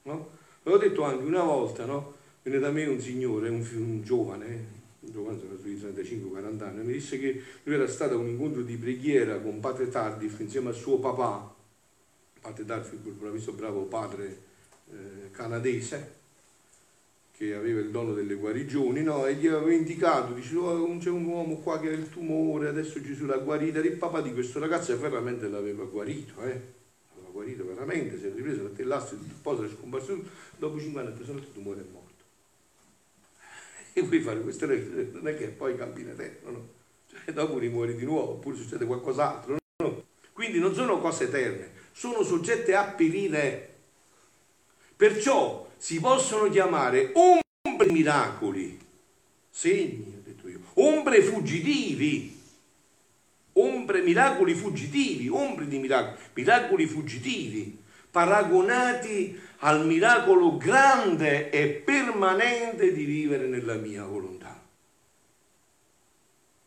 No? 0.04 0.30
Ve 0.64 0.72
l'ho 0.72 0.78
detto 0.78 1.04
anche 1.04 1.24
una 1.24 1.44
volta, 1.44 1.86
no? 1.86 2.16
Venne 2.42 2.60
da 2.60 2.72
me 2.72 2.86
un 2.86 3.00
signore, 3.00 3.50
un, 3.50 3.66
un 3.76 4.02
giovane, 4.02 4.68
un 5.02 5.12
giovane 5.12 5.40
sui 5.62 5.76
35-40 5.76 6.64
anni, 6.64 6.86
mi 6.86 6.94
disse 6.94 7.20
che 7.20 7.42
lui 7.64 7.76
era 7.76 7.88
stato 7.88 8.16
a 8.16 8.18
un 8.18 8.28
incontro 8.28 8.62
di 8.62 8.78
preghiera 8.78 9.40
con 9.40 9.60
padre 9.60 9.90
Tardif 9.90 10.40
insieme 10.40 10.70
a 10.70 10.74
suo 10.74 11.00
papà, 11.00 11.54
padre 12.40 12.66
Tardif, 12.66 13.02
quel 13.02 13.14
bravissimo 13.14 13.56
bravo 13.56 13.84
padre 13.84 14.48
eh, 14.92 15.32
canadese 15.32 16.18
che 17.40 17.56
aveva 17.56 17.80
il 17.80 17.90
dono 17.90 18.12
delle 18.12 18.34
guarigioni, 18.34 19.02
no? 19.02 19.26
e 19.26 19.36
gli 19.36 19.48
aveva 19.48 19.72
indicato, 19.72 20.34
dice, 20.34 20.58
oh, 20.58 20.98
c'è 20.98 21.10
un 21.10 21.24
uomo 21.24 21.56
qua 21.60 21.80
che 21.80 21.88
ha 21.88 21.94
il 21.94 22.10
tumore, 22.10 22.68
adesso 22.68 23.02
Gesù 23.02 23.26
l'ha 23.26 23.38
guarita, 23.38 23.80
il 23.80 23.94
papà 23.94 24.20
di 24.20 24.34
questo 24.34 24.60
ragazzo 24.60 25.00
veramente 25.00 25.48
l'aveva 25.48 25.86
guarito, 25.86 26.42
eh? 26.42 26.62
l'aveva 27.14 27.32
guarito 27.32 27.66
veramente, 27.66 28.20
si 28.20 28.26
è 28.26 28.34
ripreso, 28.36 28.64
mette 28.64 28.84
l'asso, 28.84 29.14
il 29.14 29.22
posa, 29.42 29.64
è 29.64 29.70
scomparso, 29.70 30.22
dopo 30.58 30.78
50 30.78 31.12
anni 31.32 31.40
il 31.40 31.54
tumore 31.54 31.80
è 31.80 31.86
morto. 31.90 32.24
E 33.94 34.06
qui 34.06 34.20
fare 34.20 34.42
queste 34.42 34.66
non 35.14 35.26
è 35.26 35.38
che 35.38 35.48
poi 35.48 35.78
cambi 35.78 36.02
in 36.02 36.10
eterno, 36.10 36.52
no? 36.52 36.68
Cioè, 37.08 37.34
dopo 37.34 37.58
rimuori 37.58 37.96
di 37.96 38.04
nuovo, 38.04 38.34
oppure 38.34 38.58
succede 38.58 38.86
qualcos'altro, 38.86 39.56
no? 39.78 40.04
Quindi 40.34 40.60
non 40.60 40.74
sono 40.74 41.00
cose 41.00 41.24
eterne, 41.24 41.72
sono 41.94 42.22
soggette 42.22 42.76
a 42.76 42.84
perire 42.84 43.78
Perciò 45.00 45.66
si 45.78 46.02
possono 46.02 46.50
chiamare 46.50 47.14
ombre 47.14 47.90
miracoli, 47.90 48.78
segni, 49.50 50.14
ho 50.18 50.22
detto 50.22 50.50
io, 50.50 50.60
ombre 50.74 51.22
fuggitivi, 51.22 52.38
ombre 53.54 54.02
miracoli 54.02 54.54
fuggitivi, 54.54 55.30
ombre 55.30 55.70
di 55.70 55.80
miracoli, 55.80 56.18
miracoli 56.34 56.86
fuggitivi, 56.86 57.82
paragonati 58.12 59.40
al 59.60 59.86
miracolo 59.86 60.58
grande 60.58 61.50
e 61.50 61.70
permanente 61.70 62.92
di 62.92 63.06
vivere 63.06 63.48
nella 63.48 63.76
mia 63.76 64.04
volontà. 64.04 64.62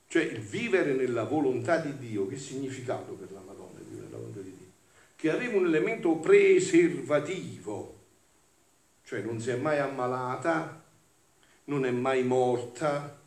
Cioè 0.08 0.22
il 0.22 0.40
vivere 0.40 0.94
nella 0.94 1.24
volontà 1.24 1.76
di 1.76 1.98
Dio, 1.98 2.26
che 2.26 2.38
significato 2.38 3.12
per 3.12 3.30
la 3.30 3.42
Madonna 3.44 3.78
vivere 3.80 4.06
nella 4.06 4.16
volontà 4.16 4.40
di 4.40 4.54
Dio? 4.56 4.68
Che 5.16 5.30
aveva 5.30 5.58
un 5.58 5.66
elemento 5.66 6.14
preservativo 6.14 7.91
cioè 9.12 9.20
non 9.20 9.38
si 9.38 9.50
è 9.50 9.56
mai 9.56 9.78
ammalata, 9.78 10.82
non 11.64 11.84
è 11.84 11.90
mai 11.90 12.24
morta. 12.24 13.20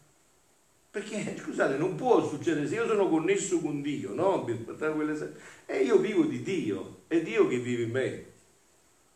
Perché, 0.89 1.37
scusate, 1.37 1.77
non 1.77 1.93
può 1.93 2.27
succedere, 2.27 2.67
se 2.67 2.73
io 2.73 2.87
sono 2.87 3.07
connesso 3.07 3.59
con 3.59 3.83
Dio, 3.83 4.15
no? 4.15 4.47
E 4.47 5.83
io 5.83 5.99
vivo 5.99 6.23
di 6.23 6.41
Dio, 6.41 7.01
è 7.05 7.21
Dio 7.21 7.47
che 7.47 7.59
vive 7.59 7.83
in 7.83 7.91
me, 7.91 8.25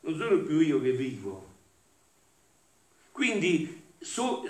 non 0.01 0.15
sono 0.15 0.43
più 0.43 0.59
io 0.59 0.79
che 0.79 0.91
vivo. 0.91 1.47
Quindi 3.13 3.81
so, 3.97 4.43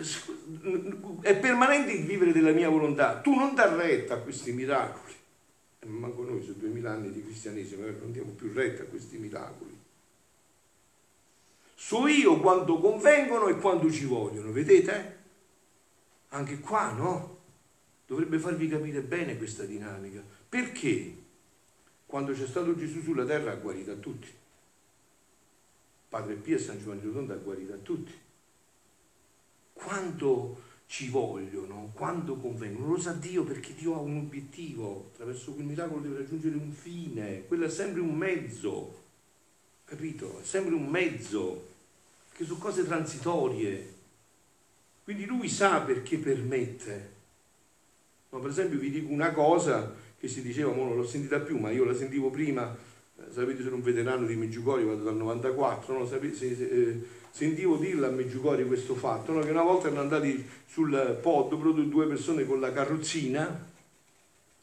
è 1.21 1.37
permanente 1.37 1.93
il 1.93 2.03
vivere 2.03 2.33
della 2.33 2.51
mia 2.51 2.67
volontà. 2.67 3.21
Tu 3.21 3.33
non 3.33 3.55
dai 3.55 3.77
retta 3.77 4.15
a 4.15 4.19
questi 4.19 4.51
miracoli. 4.51 5.13
E 5.79 5.85
manco 5.85 6.23
noi 6.23 6.43
su 6.43 6.57
duemila 6.57 6.91
anni 6.91 7.13
di 7.13 7.23
cristianesimo 7.23 7.85
non 7.85 8.11
diamo 8.11 8.31
più 8.31 8.51
retta 8.51 8.83
a 8.83 8.87
questi 8.87 9.17
miracoli. 9.17 9.78
So 11.81 12.07
io 12.07 12.41
quando 12.41 12.77
convengono 12.77 13.47
e 13.47 13.55
quando 13.55 13.89
ci 13.89 14.03
vogliono, 14.03 14.51
vedete? 14.51 15.17
Anche 16.27 16.59
qua, 16.59 16.91
no? 16.91 17.37
Dovrebbe 18.05 18.37
farvi 18.37 18.67
capire 18.67 19.01
bene 19.01 19.37
questa 19.37 19.63
dinamica. 19.63 20.21
Perché 20.49 21.15
quando 22.05 22.33
c'è 22.33 22.45
stato 22.45 22.75
Gesù 22.75 23.01
sulla 23.01 23.25
terra 23.25 23.53
ha 23.53 23.55
guarito 23.55 23.91
a 23.91 23.95
tutti? 23.95 24.27
Padre 26.09 26.35
Pio 26.35 26.57
e 26.57 26.59
San 26.59 26.79
Giovanni 26.79 27.01
Rotondo 27.01 27.31
ha 27.31 27.37
guarito 27.37 27.71
a 27.71 27.77
tutti. 27.77 28.13
Quando 29.71 30.61
ci 30.85 31.07
vogliono, 31.07 31.91
quando 31.93 32.35
convengono, 32.35 32.91
lo 32.91 32.99
sa 32.99 33.13
Dio 33.13 33.45
perché 33.45 33.73
Dio 33.73 33.95
ha 33.95 33.99
un 33.99 34.17
obiettivo, 34.17 35.11
attraverso 35.13 35.53
quel 35.53 35.65
miracolo 35.65 36.01
deve 36.01 36.17
raggiungere 36.17 36.57
un 36.57 36.73
fine, 36.73 37.45
quello 37.47 37.65
è 37.65 37.69
sempre 37.69 38.01
un 38.01 38.15
mezzo, 38.15 39.03
capito? 39.85 40.41
È 40.41 40.43
sempre 40.43 40.75
un 40.75 40.85
mezzo 40.85 41.68
che 42.39 42.45
sono 42.45 42.57
cose 42.57 42.85
transitorie. 42.85 43.93
Quindi 45.03 45.25
lui 45.25 45.49
sa 45.49 45.81
perché 45.81 46.17
permette. 46.17 47.17
No, 48.29 48.39
per 48.39 48.51
esempio 48.51 48.79
vi 48.79 48.89
dico 48.89 49.11
una 49.11 49.33
cosa 49.33 49.93
che 50.17 50.29
si 50.29 50.41
diceva, 50.41 50.73
non 50.73 50.95
l'ho 50.95 51.05
sentita 51.05 51.39
più, 51.39 51.57
ma 51.57 51.69
io 51.69 51.83
la 51.83 51.93
sentivo 51.93 52.29
prima, 52.29 52.73
eh, 53.17 53.23
sapete 53.29 53.61
sono 53.61 53.75
un 53.75 53.81
veterano 53.81 54.25
di 54.25 54.37
Meggiugorio, 54.37 54.87
vado 54.87 55.03
dal 55.03 55.17
94, 55.17 55.97
no? 55.97 56.07
sapete, 56.07 56.33
se, 56.33 56.55
se, 56.55 56.63
eh, 56.63 57.03
sentivo 57.29 57.75
dirla 57.75 58.07
a 58.07 58.11
Meggiugorio 58.11 58.67
questo 58.67 58.95
fatto, 58.95 59.33
no? 59.33 59.41
che 59.41 59.49
una 59.49 59.63
volta 59.63 59.87
erano 59.87 60.03
andati 60.03 60.47
sul 60.65 61.19
pod 61.21 61.57
proprio 61.57 61.83
due 61.83 62.07
persone 62.07 62.45
con 62.45 62.61
la 62.61 62.71
carrozzina 62.71 63.67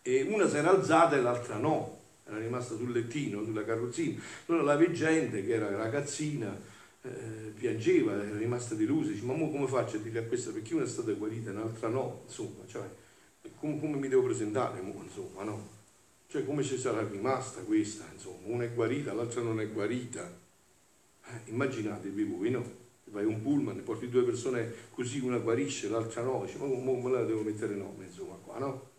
e 0.00 0.22
una 0.22 0.48
si 0.48 0.56
era 0.56 0.70
alzata 0.70 1.14
e 1.14 1.20
l'altra 1.20 1.58
no, 1.58 1.98
era 2.26 2.38
rimasta 2.38 2.74
sul 2.74 2.92
lettino, 2.92 3.44
sulla 3.44 3.64
carrozzina. 3.64 4.18
Allora 4.46 4.64
la 4.64 4.76
veggente, 4.76 5.44
che 5.44 5.52
era 5.52 5.68
ragazzina, 5.76 6.74
eh, 7.06 7.50
piangeva, 7.54 8.12
era 8.12 8.36
rimasta 8.36 8.74
delusa, 8.74 9.10
dice 9.10 9.24
ma 9.24 9.34
come 9.34 9.66
faccio 9.66 9.96
a 9.96 10.00
dire 10.00 10.18
a 10.20 10.24
questa 10.24 10.50
perché 10.50 10.74
una 10.74 10.84
è 10.84 10.88
stata 10.88 11.12
guarita 11.12 11.50
e 11.50 11.52
un'altra 11.52 11.88
no, 11.88 12.22
insomma, 12.26 12.66
cioè, 12.66 12.88
come, 13.58 13.78
come, 13.78 13.96
mi 13.96 14.08
devo 14.08 14.22
presentare, 14.22 14.80
insomma, 14.80 15.44
no? 15.44 15.74
Cioè 16.28 16.44
come 16.44 16.62
ci 16.62 16.76
sarà 16.76 17.06
rimasta 17.06 17.60
questa, 17.62 18.04
insomma, 18.12 18.38
una 18.44 18.64
è 18.64 18.72
guarita, 18.72 19.12
l'altra 19.12 19.42
non 19.42 19.60
è 19.60 19.70
guarita. 19.70 20.44
Eh, 21.28 21.50
immaginatevi 21.50 22.24
voi, 22.24 22.50
no? 22.50 22.84
Vai 23.04 23.24
un 23.24 23.40
pullman, 23.40 23.82
porti 23.84 24.08
due 24.08 24.24
persone 24.24 24.72
così, 24.90 25.20
una 25.20 25.38
guarisce, 25.38 25.88
l'altra 25.88 26.22
no, 26.22 26.42
dice 26.44 26.58
ma 26.58 26.66
come 26.66 27.10
la 27.10 27.24
devo 27.24 27.42
mettere 27.42 27.74
nome, 27.74 28.06
insomma, 28.06 28.34
qua, 28.34 28.58
no? 28.58 28.90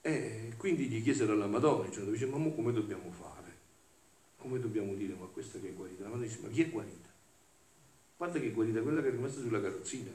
E 0.00 0.52
quindi 0.56 0.86
gli 0.86 1.02
chiesero 1.02 1.32
alla 1.32 1.46
Madonna, 1.46 1.90
cioè, 1.90 2.04
dice 2.04 2.26
ma 2.26 2.38
come 2.50 2.72
dobbiamo 2.72 3.10
fare? 3.10 3.33
Come 4.44 4.60
dobbiamo 4.60 4.92
dire 4.92 5.14
ma 5.14 5.24
questa 5.24 5.58
che 5.58 5.68
è 5.68 5.72
guarita? 5.72 6.02
La 6.02 6.10
madre 6.10 6.26
dice 6.26 6.40
ma 6.42 6.48
chi 6.48 6.62
è 6.64 6.68
guarita? 6.68 7.08
Guarda 8.18 8.38
che 8.38 8.46
è 8.48 8.52
guarita 8.52 8.82
quella 8.82 9.00
che 9.00 9.08
è 9.08 9.10
rimasta 9.10 9.40
sulla 9.40 9.58
carrozzina, 9.58 10.10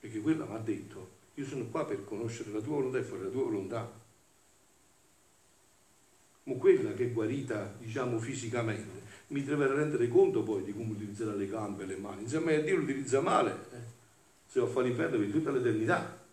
perché 0.00 0.20
quella 0.20 0.44
mi 0.44 0.54
ha 0.54 0.58
detto 0.58 1.22
io 1.32 1.46
sono 1.46 1.64
qua 1.68 1.86
per 1.86 2.04
conoscere 2.04 2.50
la 2.50 2.60
tua 2.60 2.74
volontà 2.74 2.98
e 2.98 3.02
fare 3.02 3.22
la 3.22 3.30
tua 3.30 3.44
volontà. 3.44 4.02
ma 6.42 6.54
quella 6.56 6.92
che 6.92 7.04
è 7.04 7.12
guarita, 7.12 7.74
diciamo, 7.78 8.18
fisicamente, 8.18 9.00
mi 9.28 9.42
deve 9.42 9.66
rendere 9.66 10.08
conto 10.08 10.42
poi 10.42 10.62
di 10.62 10.74
come 10.74 10.92
utilizzare 10.92 11.34
le 11.34 11.48
gambe 11.48 11.84
e 11.84 11.86
le 11.86 11.96
mani. 11.96 12.22
Insieme 12.22 12.56
a 12.56 12.60
Dio 12.60 12.76
lo 12.76 12.82
utilizza 12.82 13.22
male, 13.22 13.50
eh? 13.72 13.78
se 14.46 14.60
va 14.60 14.66
a 14.66 14.68
fare 14.68 14.88
l'inferno 14.88 15.16
per 15.16 15.30
tutta 15.30 15.50
l'eternità. 15.50 16.23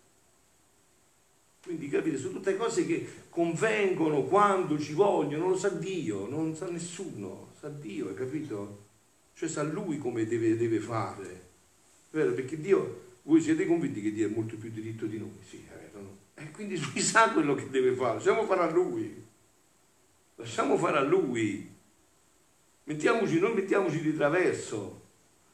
Quindi 1.64 1.88
capite, 1.88 2.18
sono 2.18 2.34
tutte 2.34 2.56
cose 2.56 2.84
che 2.86 3.06
convengono 3.28 4.22
quando 4.24 4.78
ci 4.78 4.94
vogliono, 4.94 5.48
lo 5.48 5.56
sa 5.56 5.68
Dio, 5.68 6.28
non 6.28 6.56
sa 6.56 6.68
nessuno, 6.68 7.52
sa 7.58 7.68
Dio, 7.68 8.08
hai 8.08 8.14
capito? 8.14 8.86
Cioè 9.34 9.48
sa 9.48 9.62
Lui 9.62 9.98
come 9.98 10.26
deve, 10.26 10.56
deve 10.56 10.80
fare. 10.80 11.50
Vero? 12.10 12.32
Perché 12.32 12.60
Dio, 12.60 13.10
voi 13.22 13.40
siete 13.40 13.64
convinti 13.66 14.02
che 14.02 14.12
Dio 14.12 14.28
è 14.28 14.30
molto 14.30 14.56
più 14.56 14.70
diritto 14.70 15.06
di 15.06 15.18
noi? 15.18 15.38
Sì, 15.48 15.64
vero? 15.68 16.18
E 16.34 16.50
quindi 16.50 16.76
Lui 16.78 17.00
sa 17.00 17.30
quello 17.30 17.54
che 17.54 17.70
deve 17.70 17.92
fare, 17.92 18.14
lasciamo 18.14 18.44
fare 18.44 18.62
a 18.62 18.70
Lui. 18.70 19.22
Lasciamo 20.36 20.76
fare 20.76 20.98
a 20.98 21.02
Lui. 21.02 21.70
Mettiamoci, 22.84 23.38
non 23.38 23.52
mettiamoci 23.52 24.00
di 24.00 24.16
traverso. 24.16 25.00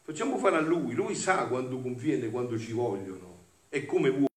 Facciamo 0.02 0.38
fare 0.38 0.56
a 0.56 0.60
Lui. 0.60 0.94
Lui 0.94 1.14
sa 1.14 1.46
quando 1.46 1.78
conviene, 1.78 2.30
quando 2.30 2.58
ci 2.58 2.72
vogliono 2.72 3.36
e 3.68 3.84
come 3.84 4.08
vuole. 4.08 4.27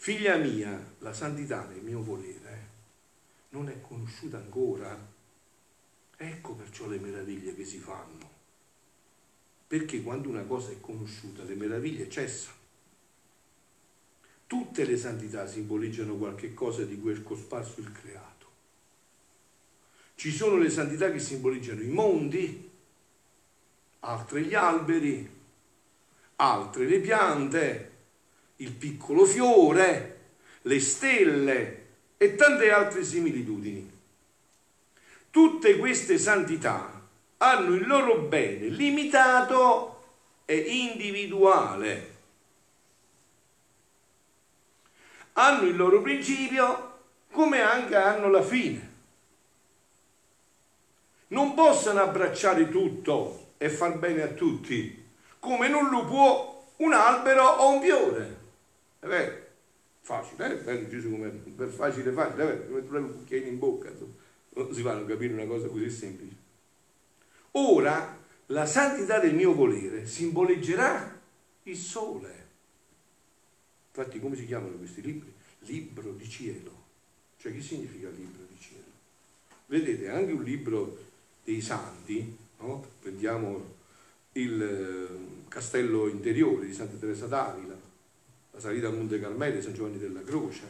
Figlia 0.00 0.36
mia, 0.36 0.94
la 1.00 1.12
santità 1.12 1.66
nel 1.66 1.82
mio 1.82 2.00
volere 2.00 2.66
non 3.50 3.68
è 3.68 3.80
conosciuta 3.80 4.36
ancora. 4.36 4.96
Ecco 6.16 6.54
perciò 6.54 6.86
le 6.86 7.00
meraviglie 7.00 7.52
che 7.52 7.64
si 7.64 7.78
fanno. 7.78 8.30
Perché 9.66 10.00
quando 10.02 10.28
una 10.28 10.44
cosa 10.44 10.70
è 10.70 10.80
conosciuta, 10.80 11.42
le 11.42 11.56
meraviglie 11.56 12.08
cessano. 12.08 12.56
Tutte 14.46 14.84
le 14.84 14.96
santità 14.96 15.48
simboleggiano 15.48 16.14
qualche 16.14 16.54
cosa 16.54 16.84
di 16.84 17.02
è 17.04 17.22
cosparso 17.24 17.80
il 17.80 17.90
creato. 17.90 18.46
Ci 20.14 20.30
sono 20.30 20.58
le 20.58 20.70
santità 20.70 21.10
che 21.10 21.18
simboleggiano 21.18 21.82
i 21.82 21.88
mondi, 21.88 22.70
altre 24.00 24.42
gli 24.42 24.54
alberi, 24.54 25.28
altre 26.36 26.86
le 26.86 27.00
piante, 27.00 27.97
il 28.58 28.72
piccolo 28.72 29.24
fiore, 29.24 30.20
le 30.62 30.80
stelle 30.80 31.86
e 32.16 32.34
tante 32.36 32.70
altre 32.70 33.04
similitudini. 33.04 33.90
Tutte 35.30 35.76
queste 35.76 36.18
santità 36.18 37.06
hanno 37.38 37.74
il 37.74 37.86
loro 37.86 38.20
bene 38.20 38.68
limitato 38.68 40.04
e 40.44 40.56
individuale. 40.56 42.16
Hanno 45.34 45.66
il 45.66 45.76
loro 45.76 46.00
principio 46.00 47.00
come 47.30 47.60
anche 47.60 47.94
hanno 47.94 48.30
la 48.30 48.42
fine 48.42 48.88
non 51.28 51.54
possono 51.54 52.00
abbracciare 52.00 52.70
tutto 52.70 53.52
e 53.58 53.68
far 53.68 53.98
bene 53.98 54.22
a 54.22 54.28
tutti, 54.28 55.06
come 55.38 55.68
non 55.68 55.88
lo 55.88 56.04
può 56.04 56.66
un 56.76 56.92
albero 56.92 57.44
o 57.44 57.70
un 57.72 57.82
fiore. 57.82 58.37
È 59.00 59.06
vero? 59.06 59.46
Facile, 60.00 60.52
eh? 60.52 60.62
Bello 60.62 60.88
Gesù 60.88 61.10
come 61.10 61.28
per 61.28 61.68
facile 61.68 62.10
facile, 62.12 62.42
è 62.42 62.46
vero? 62.46 62.74
Mettere 62.74 62.98
un 62.98 63.16
cucchiaino 63.16 63.46
in 63.46 63.58
bocca, 63.58 63.90
non 64.54 64.74
si 64.74 64.82
fanno 64.82 65.04
capire 65.06 65.32
una 65.32 65.46
cosa 65.46 65.68
così 65.68 65.90
semplice. 65.90 66.36
Ora 67.52 68.18
la 68.46 68.66
santità 68.66 69.18
del 69.18 69.34
mio 69.34 69.54
volere 69.54 70.06
simboleggerà 70.06 71.20
il 71.64 71.76
sole. 71.76 72.46
Infatti 73.88 74.20
come 74.20 74.36
si 74.36 74.46
chiamano 74.46 74.76
questi 74.76 75.02
libri? 75.02 75.32
Libro 75.60 76.12
di 76.12 76.28
cielo. 76.28 76.86
Cioè 77.36 77.52
che 77.52 77.60
significa 77.60 78.08
libro 78.08 78.44
di 78.48 78.56
cielo? 78.58 78.84
Vedete, 79.66 80.08
anche 80.08 80.32
un 80.32 80.42
libro 80.42 81.06
dei 81.44 81.60
santi, 81.60 82.36
no? 82.60 82.86
prendiamo 83.00 83.76
il 84.32 84.62
eh, 84.62 85.48
castello 85.48 86.08
interiore 86.08 86.66
di 86.66 86.72
Santa 86.72 86.96
Teresa 86.96 87.26
d'Avila, 87.26 87.77
la 88.58 88.60
salita 88.60 88.88
al 88.88 88.96
Monte 88.96 89.20
Carmelo 89.20 89.60
San 89.60 89.72
Giovanni 89.72 89.98
della 89.98 90.22
Croce, 90.22 90.64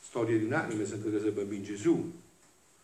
storia 0.00 0.38
di 0.38 0.44
un'anima 0.44 0.84
Santa 0.84 1.10
Teresa 1.10 1.30
Bambin 1.30 1.64
Gesù, 1.64 2.12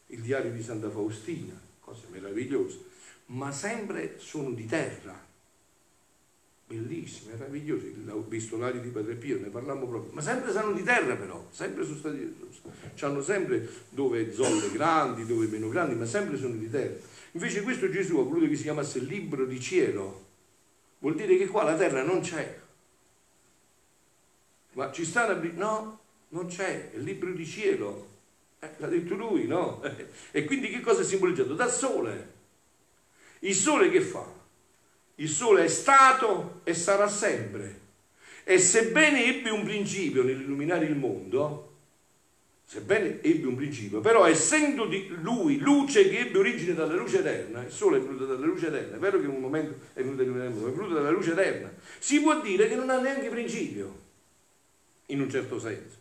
il 0.08 0.20
diario 0.20 0.50
di 0.50 0.62
Santa 0.62 0.90
Faustina, 0.90 1.58
cose 1.78 2.06
meravigliose, 2.10 2.78
ma 3.26 3.52
sempre 3.52 4.16
sono 4.18 4.50
di 4.50 4.66
terra, 4.66 5.16
bellissime, 6.66 7.34
meravigliose, 7.34 7.86
il 7.86 8.12
epistolario 8.26 8.80
di 8.80 8.88
Padre 8.88 9.14
Pio, 9.14 9.38
ne 9.38 9.50
parliamo 9.50 9.86
proprio, 9.86 10.12
ma 10.12 10.20
sempre 10.20 10.50
sono 10.50 10.72
di 10.72 10.82
terra 10.82 11.14
però, 11.14 11.46
sempre 11.50 11.84
sono 11.84 11.96
stati, 11.96 12.36
hanno 13.00 13.22
sempre 13.22 13.68
dove 13.90 14.32
zolle 14.32 14.72
grandi, 14.72 15.24
dove 15.24 15.46
meno 15.46 15.68
grandi, 15.68 15.94
ma 15.94 16.06
sempre 16.06 16.36
sono 16.36 16.56
di 16.56 16.68
terra. 16.68 16.96
Invece 17.32 17.62
questo 17.62 17.88
Gesù 17.88 18.18
ha 18.18 18.24
voluto 18.24 18.48
che 18.48 18.56
si 18.56 18.64
chiamasse 18.64 18.98
libro 18.98 19.46
di 19.46 19.60
cielo, 19.60 20.26
vuol 20.98 21.14
dire 21.14 21.36
che 21.36 21.46
qua 21.46 21.62
la 21.62 21.76
terra 21.76 22.02
non 22.02 22.20
c'è. 22.20 22.61
Ma 24.82 24.90
ci 24.90 25.04
sta 25.04 25.26
una... 25.26 25.40
No, 25.54 26.00
non 26.30 26.46
c'è, 26.46 26.90
è 26.90 26.96
il 26.96 27.04
libro 27.04 27.30
di 27.30 27.46
cielo. 27.46 28.08
Eh, 28.58 28.68
l'ha 28.78 28.88
detto 28.88 29.14
lui, 29.14 29.46
no? 29.46 29.80
E 30.32 30.44
quindi 30.44 30.70
che 30.70 30.80
cosa 30.80 31.02
è 31.02 31.04
simboleggiato? 31.04 31.54
Dal 31.54 31.70
sole. 31.70 32.32
Il 33.40 33.54
sole 33.54 33.90
che 33.90 34.00
fa? 34.00 34.26
Il 35.16 35.28
sole 35.28 35.64
è 35.64 35.68
stato 35.68 36.62
e 36.64 36.74
sarà 36.74 37.06
sempre. 37.06 37.80
E 38.42 38.58
sebbene 38.58 39.24
ebbe 39.24 39.50
un 39.50 39.62
principio 39.62 40.24
nell'illuminare 40.24 40.86
il 40.86 40.96
mondo, 40.96 41.70
sebbene 42.64 43.22
ebbe 43.22 43.46
un 43.46 43.54
principio, 43.54 44.00
però 44.00 44.26
essendo 44.26 44.86
di 44.86 45.14
lui 45.20 45.58
luce 45.58 46.08
che 46.08 46.20
ebbe 46.20 46.38
origine 46.38 46.74
dalla 46.74 46.96
luce 46.96 47.20
eterna, 47.20 47.62
il 47.62 47.70
sole 47.70 47.98
è 47.98 48.00
venuto 48.00 48.26
dalla 48.26 48.46
luce 48.46 48.66
eterna, 48.66 48.96
è 48.96 48.98
vero 48.98 49.20
che 49.20 49.26
in 49.26 49.30
un 49.30 49.40
momento 49.40 49.74
è 49.92 50.02
venuto, 50.02 50.22
è 50.22 50.26
venuto 50.26 50.94
dalla 50.94 51.10
luce 51.10 51.32
eterna, 51.32 51.72
si 52.00 52.20
può 52.20 52.40
dire 52.40 52.68
che 52.68 52.74
non 52.74 52.90
ha 52.90 52.98
neanche 52.98 53.28
principio, 53.28 54.10
in 55.12 55.20
un 55.20 55.30
certo 55.30 55.58
senso. 55.58 56.00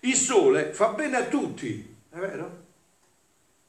Il 0.00 0.14
sole 0.14 0.72
fa 0.72 0.92
bene 0.92 1.16
a 1.16 1.26
tutti, 1.26 1.96
è 2.10 2.18
vero? 2.18 2.66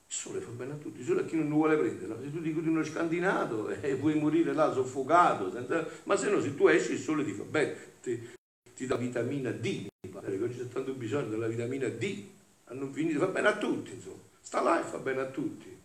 Il 0.08 0.16
sole 0.16 0.40
fa 0.40 0.52
bene 0.52 0.74
a 0.74 0.76
tutti, 0.76 1.04
solo 1.04 1.22
a 1.22 1.26
chi 1.26 1.36
non 1.36 1.50
lo 1.50 1.56
vuole 1.56 1.78
prendere. 1.78 2.16
Se 2.22 2.32
tu 2.32 2.42
ti 2.42 2.54
curi 2.54 2.68
uno 2.68 2.84
scandinato 2.84 3.70
e 3.82 3.90
eh, 3.90 3.96
puoi 3.96 4.16
morire 4.16 4.54
là 4.54 4.72
soffocato, 4.72 5.52
senza... 5.52 5.88
ma 6.04 6.16
se 6.16 6.30
no, 6.30 6.40
se 6.42 6.56
tu 6.56 6.68
esci 6.68 6.94
il 6.94 7.00
sole 7.00 7.24
ti 7.24 7.32
fa 7.32 7.44
bene, 7.44 7.76
ti, 8.02 8.30
ti 8.76 8.86
dà 8.86 8.96
vitamina 8.96 9.52
D. 9.52 9.88
Perché 10.10 10.44
oggi 10.44 10.58
c'è 10.58 10.68
tanto 10.68 10.94
bisogno 10.94 11.30
della 11.30 11.48
vitamina 11.48 11.88
D, 11.88 12.24
hanno 12.66 12.92
finito, 12.92 13.20
fa 13.20 13.28
bene 13.28 13.48
a 13.48 13.58
tutti, 13.58 13.94
insomma. 13.94 14.28
Sta 14.42 14.62
là 14.62 14.80
e 14.80 14.84
fa 14.84 14.98
bene 14.98 15.22
a 15.22 15.26
tutti. 15.26 15.78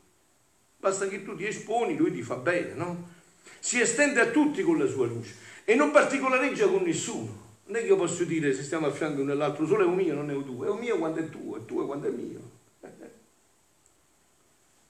Basta 0.78 1.08
che 1.08 1.24
tu 1.24 1.34
ti 1.34 1.46
esponi, 1.46 1.96
lui 1.96 2.12
ti 2.12 2.22
fa 2.22 2.36
bene, 2.36 2.74
no? 2.74 3.12
Si 3.58 3.80
estende 3.80 4.20
a 4.20 4.30
tutti 4.30 4.62
con 4.62 4.78
la 4.78 4.86
sua 4.86 5.06
luce 5.06 5.34
e 5.64 5.74
non 5.74 5.90
particolareggia 5.90 6.68
con 6.68 6.82
nessuno. 6.82 7.43
Non 7.66 7.76
è 7.76 7.80
che 7.80 7.86
io 7.86 7.96
posso 7.96 8.24
dire 8.24 8.52
se 8.52 8.62
stiamo 8.62 8.86
a 8.86 8.90
fianco 8.90 9.20
uno 9.20 9.30
nell'altro, 9.30 9.66
solo 9.66 9.84
è 9.84 9.86
un 9.86 9.94
mio, 9.94 10.14
non 10.14 10.30
è 10.30 10.34
un 10.34 10.44
tuo, 10.44 10.64
è 10.64 10.68
un 10.68 10.78
mio 10.78 10.98
quando 10.98 11.20
è 11.20 11.28
tuo, 11.30 11.56
è 11.56 11.64
tuo 11.64 11.86
quando 11.86 12.08
è 12.08 12.10
mio 12.10 12.40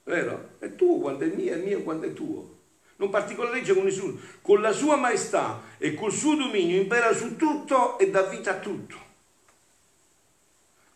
vero? 0.03 0.49
È 0.59 0.75
tuo 0.75 0.99
quando 0.99 1.23
è 1.23 1.27
mio, 1.27 1.53
è 1.53 1.57
mio 1.57 1.83
quando 1.83 2.07
è 2.07 2.13
tuo. 2.13 2.53
Non 2.97 3.09
particolareggia 3.09 3.73
con 3.73 3.83
nessuno. 3.83 4.19
Con 4.41 4.61
la 4.61 4.71
sua 4.71 4.95
maestà 4.95 5.61
e 5.77 5.93
col 5.93 6.11
suo 6.11 6.35
dominio 6.35 6.79
impera 6.79 7.13
su 7.13 7.35
tutto 7.35 7.97
e 7.97 8.09
dà 8.09 8.23
vita 8.23 8.51
a 8.51 8.59
tutto. 8.59 9.03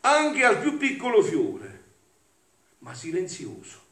Anche 0.02 0.44
al 0.44 0.60
più 0.62 0.78
piccolo 0.78 1.22
fiore, 1.22 1.84
ma 2.80 2.94
silenzioso. 2.94 3.88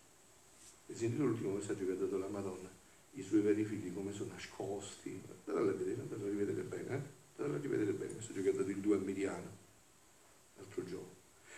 Hai 0.88 0.96
sentito 0.96 1.26
l'ultimo 1.26 1.56
messaggio 1.56 1.86
che 1.86 1.92
ha 1.92 1.96
dato 1.96 2.18
la 2.18 2.28
Madonna? 2.28 2.70
I 3.16 3.22
suoi 3.22 3.42
veri 3.42 3.66
figli 3.66 3.94
come 3.94 4.14
sono 4.14 4.32
nascosti. 4.32 5.22
Andatela 5.46 5.60
a 5.60 5.74
vedere, 5.74 6.00
andatela 6.00 6.28
a 6.28 6.30
rivedere 6.30 6.62
bene, 6.62 6.90
eh? 6.90 7.02
Andatela 7.36 7.56
a 7.58 7.62
rivedere 7.62 7.92
bene, 7.92 8.12
il 8.12 8.18
messaggio 8.18 8.42
che 8.42 8.50
ha 8.50 8.54
dato 8.54 8.70
il 8.70 8.78
2 8.78 8.96
a 8.96 9.00
Miriano 9.00 9.66
l'altro 10.56 10.84
giorno. 10.86 11.16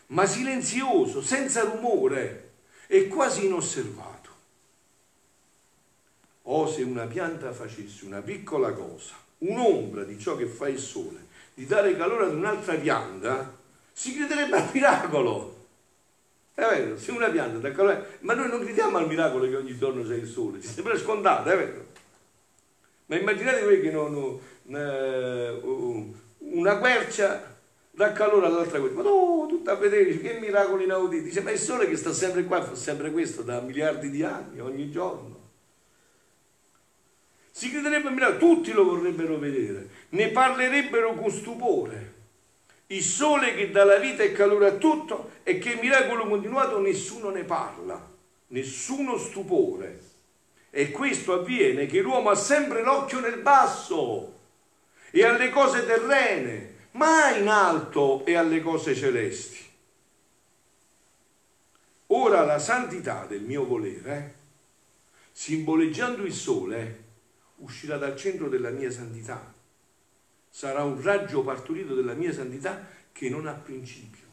Ma 0.09 0.25
silenzioso, 0.25 1.21
senza 1.21 1.63
rumore 1.63 2.51
è 2.87 3.07
quasi 3.07 3.45
inosservato. 3.45 4.29
O 6.43 6.67
se 6.67 6.81
una 6.81 7.05
pianta 7.05 7.51
facesse 7.51 8.05
una 8.05 8.21
piccola 8.21 8.71
cosa, 8.71 9.13
un'ombra 9.39 10.03
di 10.03 10.19
ciò 10.19 10.35
che 10.35 10.47
fa 10.47 10.67
il 10.67 10.79
sole, 10.79 11.27
di 11.53 11.65
dare 11.65 11.95
calore 11.95 12.25
ad 12.25 12.33
un'altra 12.33 12.75
pianta, 12.75 13.55
si 13.91 14.15
crederebbe 14.15 14.55
al 14.55 14.69
miracolo. 14.73 15.57
È 16.55 16.61
vero, 16.61 16.97
se 16.97 17.11
una 17.11 17.29
pianta 17.29 17.59
dà 17.59 17.71
calore, 17.71 18.17
ma 18.21 18.33
noi 18.33 18.49
non 18.49 18.61
crediamo 18.61 18.97
al 18.97 19.07
miracolo 19.07 19.47
che 19.47 19.55
ogni 19.55 19.77
giorno 19.77 20.03
c'è 20.03 20.15
il 20.15 20.27
sole, 20.27 20.59
ci 20.59 20.67
sembra 20.67 20.97
scontato, 20.97 21.49
è 21.49 21.57
vero. 21.57 21.85
Ma 23.05 23.15
immaginate 23.15 23.63
voi 23.63 23.81
che 23.81 23.91
non, 23.91 24.15
uh, 24.15 26.15
una 26.37 26.77
quercia 26.77 27.48
dà 27.99 28.13
calore 28.13 28.45
all'altra 28.45 28.79
cosa. 28.79 28.93
Ma 28.93 29.01
no, 29.01 29.45
tutto 29.49 29.71
a 29.71 29.75
vedere, 29.75 30.17
che 30.21 30.39
miracoli 30.39 30.85
inauditi. 30.85 31.23
Dice, 31.23 31.41
ma 31.41 31.51
il 31.51 31.59
sole 31.59 31.85
che 31.89 31.97
sta 31.97 32.13
sempre 32.13 32.45
qua, 32.45 32.63
fa 32.63 32.73
sempre 32.73 33.11
questo 33.11 33.41
da 33.41 33.59
miliardi 33.59 34.09
di 34.09 34.23
anni, 34.23 34.61
ogni 34.61 34.89
giorno. 34.89 35.37
Si 37.51 37.69
crederebbe 37.69 38.07
a 38.07 38.11
miracolo, 38.11 38.37
tutti 38.37 38.71
lo 38.71 38.85
vorrebbero 38.85 39.37
vedere, 39.37 39.89
ne 40.09 40.29
parlerebbero 40.29 41.13
con 41.15 41.29
stupore 41.29 42.15
il 42.91 43.03
sole 43.03 43.53
che 43.53 43.69
dà 43.69 43.83
la 43.83 43.97
vita 43.97 44.23
e 44.23 44.31
calore 44.31 44.67
a 44.67 44.71
tutto 44.71 45.31
e 45.43 45.59
che 45.59 45.75
miracolo 45.75 46.25
continuato 46.25 46.79
nessuno 46.79 47.29
ne 47.29 47.43
parla, 47.43 48.01
nessuno 48.47 49.17
stupore. 49.17 49.99
E 50.71 50.89
questo 50.89 51.33
avviene 51.33 51.85
che 51.85 51.99
l'uomo 51.99 52.29
ha 52.29 52.35
sempre 52.35 52.81
l'occhio 52.81 53.19
nel 53.19 53.41
basso 53.41 54.37
e 55.11 55.23
alle 55.23 55.49
cose 55.49 55.85
terrene, 55.85 56.77
mai 56.99 57.41
in 57.41 57.47
alto 57.47 58.25
e 58.25 58.35
alle 58.35 58.61
cose 58.61 58.93
celesti. 58.93 59.57
Ora 62.07 62.43
la 62.43 62.59
santità 62.59 63.25
del 63.25 63.41
mio 63.41 63.65
volere, 63.65 64.35
simboleggiando 65.31 66.23
il 66.23 66.33
sole, 66.33 67.03
uscirà 67.57 67.97
dal 67.97 68.15
centro 68.15 68.49
della 68.49 68.69
mia 68.69 68.91
santità 68.91 69.57
sarà 70.49 70.83
un 70.83 71.01
raggio 71.01 71.43
partorito 71.43 71.95
della 71.95 72.13
mia 72.13 72.33
santità 72.33 72.87
che 73.11 73.29
non 73.29 73.47
ha 73.47 73.53
principio. 73.53 74.27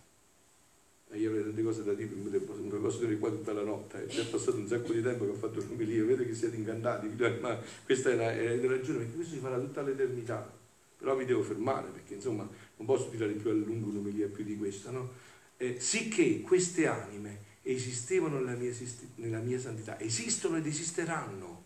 E 1.11 1.19
io 1.19 1.29
avrei 1.29 1.45
tante 1.45 1.63
cose 1.63 1.85
da 1.85 1.93
dire, 1.93 2.11
non 2.15 2.81
posso 2.81 2.99
dire 2.99 3.17
qua 3.19 3.31
tutta 3.31 3.53
la 3.53 3.63
notte, 3.63 4.05
è 4.05 4.07
già 4.07 4.25
passato 4.25 4.57
un 4.57 4.67
sacco 4.67 4.93
di 4.93 5.03
tempo 5.03 5.25
che 5.25 5.31
ho 5.31 5.35
fatto 5.35 5.61
l'umilia, 5.61 6.05
vedo 6.05 6.25
che 6.25 6.35
siete 6.35 6.57
incantati, 6.57 7.09
ma 7.41 7.59
questa 7.85 8.11
è 8.11 8.17
la, 8.17 8.33
è 8.33 8.57
la 8.57 8.69
ragione, 8.69 8.99
perché 8.99 9.15
questo 9.15 9.35
si 9.35 9.41
farà 9.41 9.59
tutta 9.59 9.83
l'eternità. 9.83 10.65
Però 10.99 11.15
vi 11.15 11.25
devo 11.25 11.43
fermare, 11.43 11.89
perché 11.89 12.15
insomma 12.15 12.49
non 12.77 12.87
posso 12.87 13.09
tirare 13.11 13.33
più 13.33 13.51
a 13.51 13.53
lungo 13.53 13.89
un'umilia 13.89 14.29
più 14.29 14.45
di 14.45 14.57
questa, 14.57 14.91
no? 14.91 15.13
Eh, 15.57 15.79
sicché 15.81 16.41
queste 16.41 16.87
anime 16.87 17.45
esistevano 17.63 18.39
nella 18.39 18.57
mia, 18.57 18.73
nella 19.17 19.41
mia 19.41 19.59
santità, 19.59 19.99
esistono 20.01 20.57
ed 20.57 20.67
esisteranno, 20.67 21.65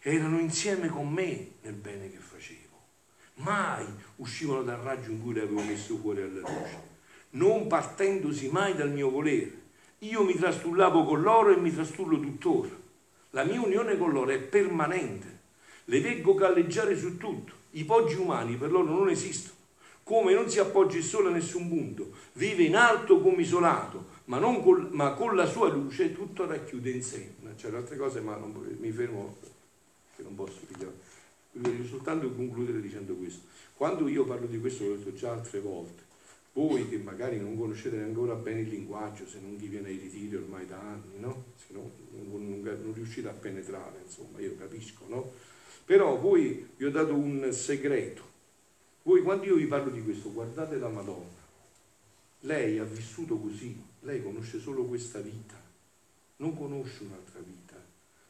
erano 0.00 0.38
insieme 0.38 0.88
con 0.88 1.10
me 1.12 1.52
nel 1.62 1.74
bene 1.74 2.10
che 2.10 2.18
facevo 2.18 2.68
mai 3.38 3.86
uscivano 4.16 4.62
dal 4.62 4.78
raggio 4.78 5.10
in 5.10 5.22
cui 5.22 5.34
le 5.34 5.42
avevo 5.42 5.62
messo 5.62 5.96
fuori 5.96 6.22
alla 6.22 6.40
luce, 6.40 6.82
non 7.30 7.66
partendosi 7.66 8.48
mai 8.48 8.74
dal 8.74 8.90
mio 8.90 9.10
volere. 9.10 9.66
Io 10.00 10.22
mi 10.24 10.34
trastullavo 10.34 11.04
con 11.04 11.20
loro 11.22 11.52
e 11.52 11.56
mi 11.56 11.72
trastullo 11.72 12.20
tuttora. 12.20 12.70
La 13.30 13.44
mia 13.44 13.60
unione 13.60 13.98
con 13.98 14.12
loro 14.12 14.30
è 14.30 14.38
permanente. 14.38 15.36
Le 15.84 16.00
veggo 16.00 16.34
galleggiare 16.34 16.96
su 16.96 17.16
tutto. 17.16 17.56
I 17.78 17.84
poggi 17.84 18.16
umani 18.16 18.56
per 18.56 18.70
loro 18.70 18.90
non 18.92 19.08
esistono. 19.08 19.56
Come 20.02 20.32
non 20.32 20.48
si 20.48 20.58
appoggia 20.58 20.96
il 20.96 21.04
sole 21.04 21.28
a 21.28 21.32
nessun 21.32 21.68
punto, 21.68 22.12
vive 22.32 22.62
in 22.62 22.76
alto 22.76 23.20
come 23.20 23.42
isolato, 23.42 24.06
ma, 24.26 24.38
col, 24.38 24.88
ma 24.92 25.12
con 25.12 25.36
la 25.36 25.46
sua 25.46 25.68
luce 25.68 26.14
tutto 26.14 26.46
racchiude 26.46 26.90
in 26.90 27.02
sé. 27.02 27.34
C'è 27.56 27.74
altre 27.74 27.96
cose, 27.96 28.20
ma 28.20 28.36
non, 28.36 28.54
mi 28.78 28.90
fermo 28.90 29.36
che 30.16 30.22
non 30.22 30.34
posso 30.34 30.60
pigliare 30.66 31.06
voglio 31.52 31.84
soltanto 31.84 32.32
concludere 32.32 32.80
dicendo 32.80 33.14
questo. 33.14 33.46
Quando 33.74 34.08
io 34.08 34.24
parlo 34.24 34.46
di 34.46 34.60
questo, 34.60 34.84
l'ho 34.84 34.96
detto 34.96 35.14
già 35.14 35.32
altre 35.32 35.60
volte, 35.60 36.02
voi 36.52 36.88
che 36.88 36.98
magari 36.98 37.38
non 37.38 37.56
conoscete 37.56 38.00
ancora 38.00 38.34
bene 38.34 38.60
il 38.60 38.68
linguaggio, 38.68 39.26
se 39.26 39.38
non 39.40 39.56
chi 39.56 39.66
viene 39.66 39.88
ai 39.88 39.98
ritiri 39.98 40.36
ormai 40.36 40.66
da 40.66 40.78
anni, 40.78 41.18
no? 41.18 41.44
Se 41.56 41.72
no 41.72 41.90
non, 42.10 42.60
non, 42.62 42.80
non 42.82 42.92
riuscite 42.94 43.28
a 43.28 43.32
penetrare, 43.32 44.00
insomma, 44.04 44.40
io 44.40 44.56
capisco, 44.56 45.04
no? 45.08 45.32
Però 45.88 46.18
voi 46.18 46.68
vi 46.76 46.84
ho 46.84 46.90
dato 46.90 47.14
un 47.14 47.50
segreto. 47.50 48.22
Voi 49.04 49.22
quando 49.22 49.46
io 49.46 49.54
vi 49.54 49.64
parlo 49.64 49.90
di 49.90 50.02
questo, 50.02 50.30
guardate 50.30 50.76
la 50.76 50.90
Madonna. 50.90 51.46
Lei 52.40 52.78
ha 52.78 52.84
vissuto 52.84 53.38
così, 53.38 53.82
lei 54.00 54.22
conosce 54.22 54.58
solo 54.58 54.84
questa 54.84 55.20
vita, 55.20 55.58
non 56.36 56.54
conosce 56.54 57.04
un'altra 57.04 57.40
vita. 57.40 57.82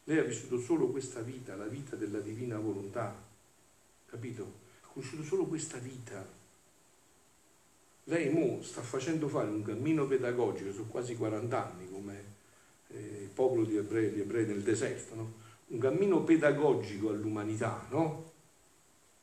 Lei 0.05 0.19
ha 0.19 0.23
vissuto 0.23 0.61
solo 0.61 0.87
questa 0.87 1.21
vita, 1.21 1.57
la 1.57 1.67
vita 1.67 1.97
della 1.97 2.21
divina 2.21 2.61
volontà, 2.61 3.13
capito? 4.07 4.61
Ha 4.83 4.87
conosciuto 4.93 5.25
solo 5.25 5.47
questa 5.47 5.79
vita. 5.79 6.25
Lei 8.05 8.31
mo 8.31 8.63
sta 8.63 8.83
facendo 8.83 9.27
fare 9.27 9.49
un 9.49 9.63
cammino 9.63 10.07
pedagogico 10.07 10.71
su 10.71 10.87
quasi 10.87 11.17
40 11.17 11.73
anni, 11.73 11.91
come 11.91 12.25
eh, 12.87 13.23
il 13.23 13.31
popolo 13.31 13.65
di 13.65 13.77
ebrei, 13.77 14.21
ebrei 14.21 14.47
nel 14.47 14.63
deserto, 14.63 15.15
no? 15.17 15.38
Un 15.69 15.79
cammino 15.79 16.23
pedagogico 16.23 17.11
all'umanità, 17.11 17.87
no? 17.91 18.33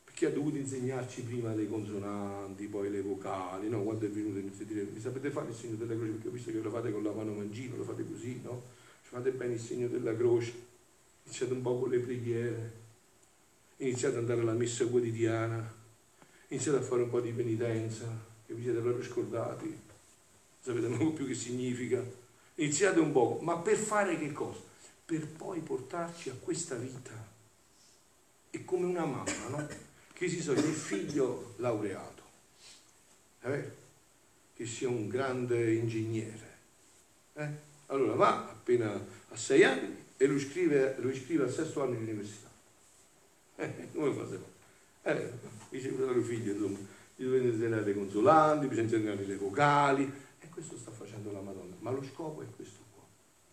Perché 0.03 0.27
ha 0.27 0.31
dovuto 0.31 0.57
insegnarci 0.57 1.23
prima 1.23 1.53
le 1.53 1.67
consonanti, 1.67 2.67
poi 2.67 2.89
le 2.89 3.01
vocali, 3.01 3.69
no? 3.69 3.83
Quando 3.83 4.05
è 4.05 4.09
venuto 4.09 4.39
inizia 4.39 4.63
a 4.63 4.67
dire, 4.67 4.83
mi 4.83 4.99
sapete 4.99 5.29
fare 5.29 5.49
il 5.49 5.55
segno 5.55 5.75
della 5.75 5.95
croce? 5.95 6.11
Perché 6.11 6.27
ho 6.27 6.31
visto 6.31 6.51
che 6.51 6.59
lo 6.59 6.69
fate 6.69 6.91
con 6.91 7.03
la 7.03 7.11
mano 7.11 7.33
mancino, 7.33 7.75
lo 7.75 7.83
fate 7.83 8.05
così, 8.07 8.39
no? 8.43 8.63
Ci 9.03 9.09
fate 9.09 9.31
bene 9.31 9.53
il 9.53 9.59
segno 9.59 9.87
della 9.87 10.15
croce 10.15 10.73
iniziate 11.25 11.53
un 11.53 11.61
po' 11.61 11.79
con 11.79 11.89
le 11.89 11.99
preghiere, 11.99 12.71
iniziate 13.77 14.15
ad 14.15 14.21
andare 14.21 14.41
alla 14.41 14.53
messa 14.53 14.85
quotidiana, 14.85 15.73
iniziate 16.49 16.77
a 16.77 16.81
fare 16.81 17.01
un 17.01 17.09
po' 17.09 17.19
di 17.19 17.31
penitenza, 17.31 18.05
che 18.45 18.53
vi 18.53 18.61
siete 18.61 18.79
proprio 18.79 19.03
scordati, 19.03 19.77
sapete 20.61 20.85
un 20.85 20.97
po' 20.97 21.13
più 21.13 21.25
che 21.25 21.33
significa, 21.33 22.03
iniziate 22.55 22.99
un 22.99 23.11
po', 23.11 23.39
ma 23.41 23.57
per 23.57 23.75
fare 23.75 24.17
che 24.19 24.31
cosa? 24.31 24.59
Per 25.05 25.27
poi 25.27 25.59
portarci 25.59 26.29
a 26.29 26.35
questa 26.39 26.75
vita. 26.75 27.11
È 28.49 28.65
come 28.65 28.85
una 28.85 29.05
mamma, 29.05 29.47
no? 29.49 29.67
Che 30.13 30.29
si 30.29 30.41
sogna 30.41 30.61
il 30.61 30.73
figlio 30.73 31.53
laureato, 31.57 32.23
è 33.41 33.71
Che 34.53 34.65
sia 34.65 34.87
un 34.87 35.07
grande 35.07 35.73
ingegnere. 35.73 36.57
Eh? 37.33 37.49
Allora 37.87 38.13
va 38.13 38.49
appena 38.49 38.93
a 39.29 39.35
sei 39.35 39.63
anni 39.63 40.03
e 40.17 40.25
lo 40.25 40.35
iscrive, 40.35 40.95
lo 40.99 41.09
iscrive 41.09 41.43
al 41.43 41.51
sesto 41.51 41.83
anno 41.83 41.95
di 41.95 42.03
università. 42.03 42.49
Eh, 43.57 43.89
come 43.93 44.13
fate? 44.13 44.39
Eh, 45.03 45.31
dice 45.69 45.89
il 45.89 46.23
figlio, 46.23 46.53
insomma, 46.53 46.79
gli 47.15 47.25
dovete 47.25 47.47
insegnare 47.47 47.83
le 47.83 47.93
consolanti, 47.93 48.67
bisogna 48.67 48.87
insegnare 48.87 49.25
le 49.25 49.35
vocali, 49.35 50.11
e 50.39 50.49
questo 50.49 50.77
sta 50.77 50.91
facendo 50.91 51.31
la 51.31 51.41
Madonna. 51.41 51.75
Ma 51.79 51.91
lo 51.91 52.03
scopo 52.03 52.41
è 52.41 52.45
questo 52.55 52.84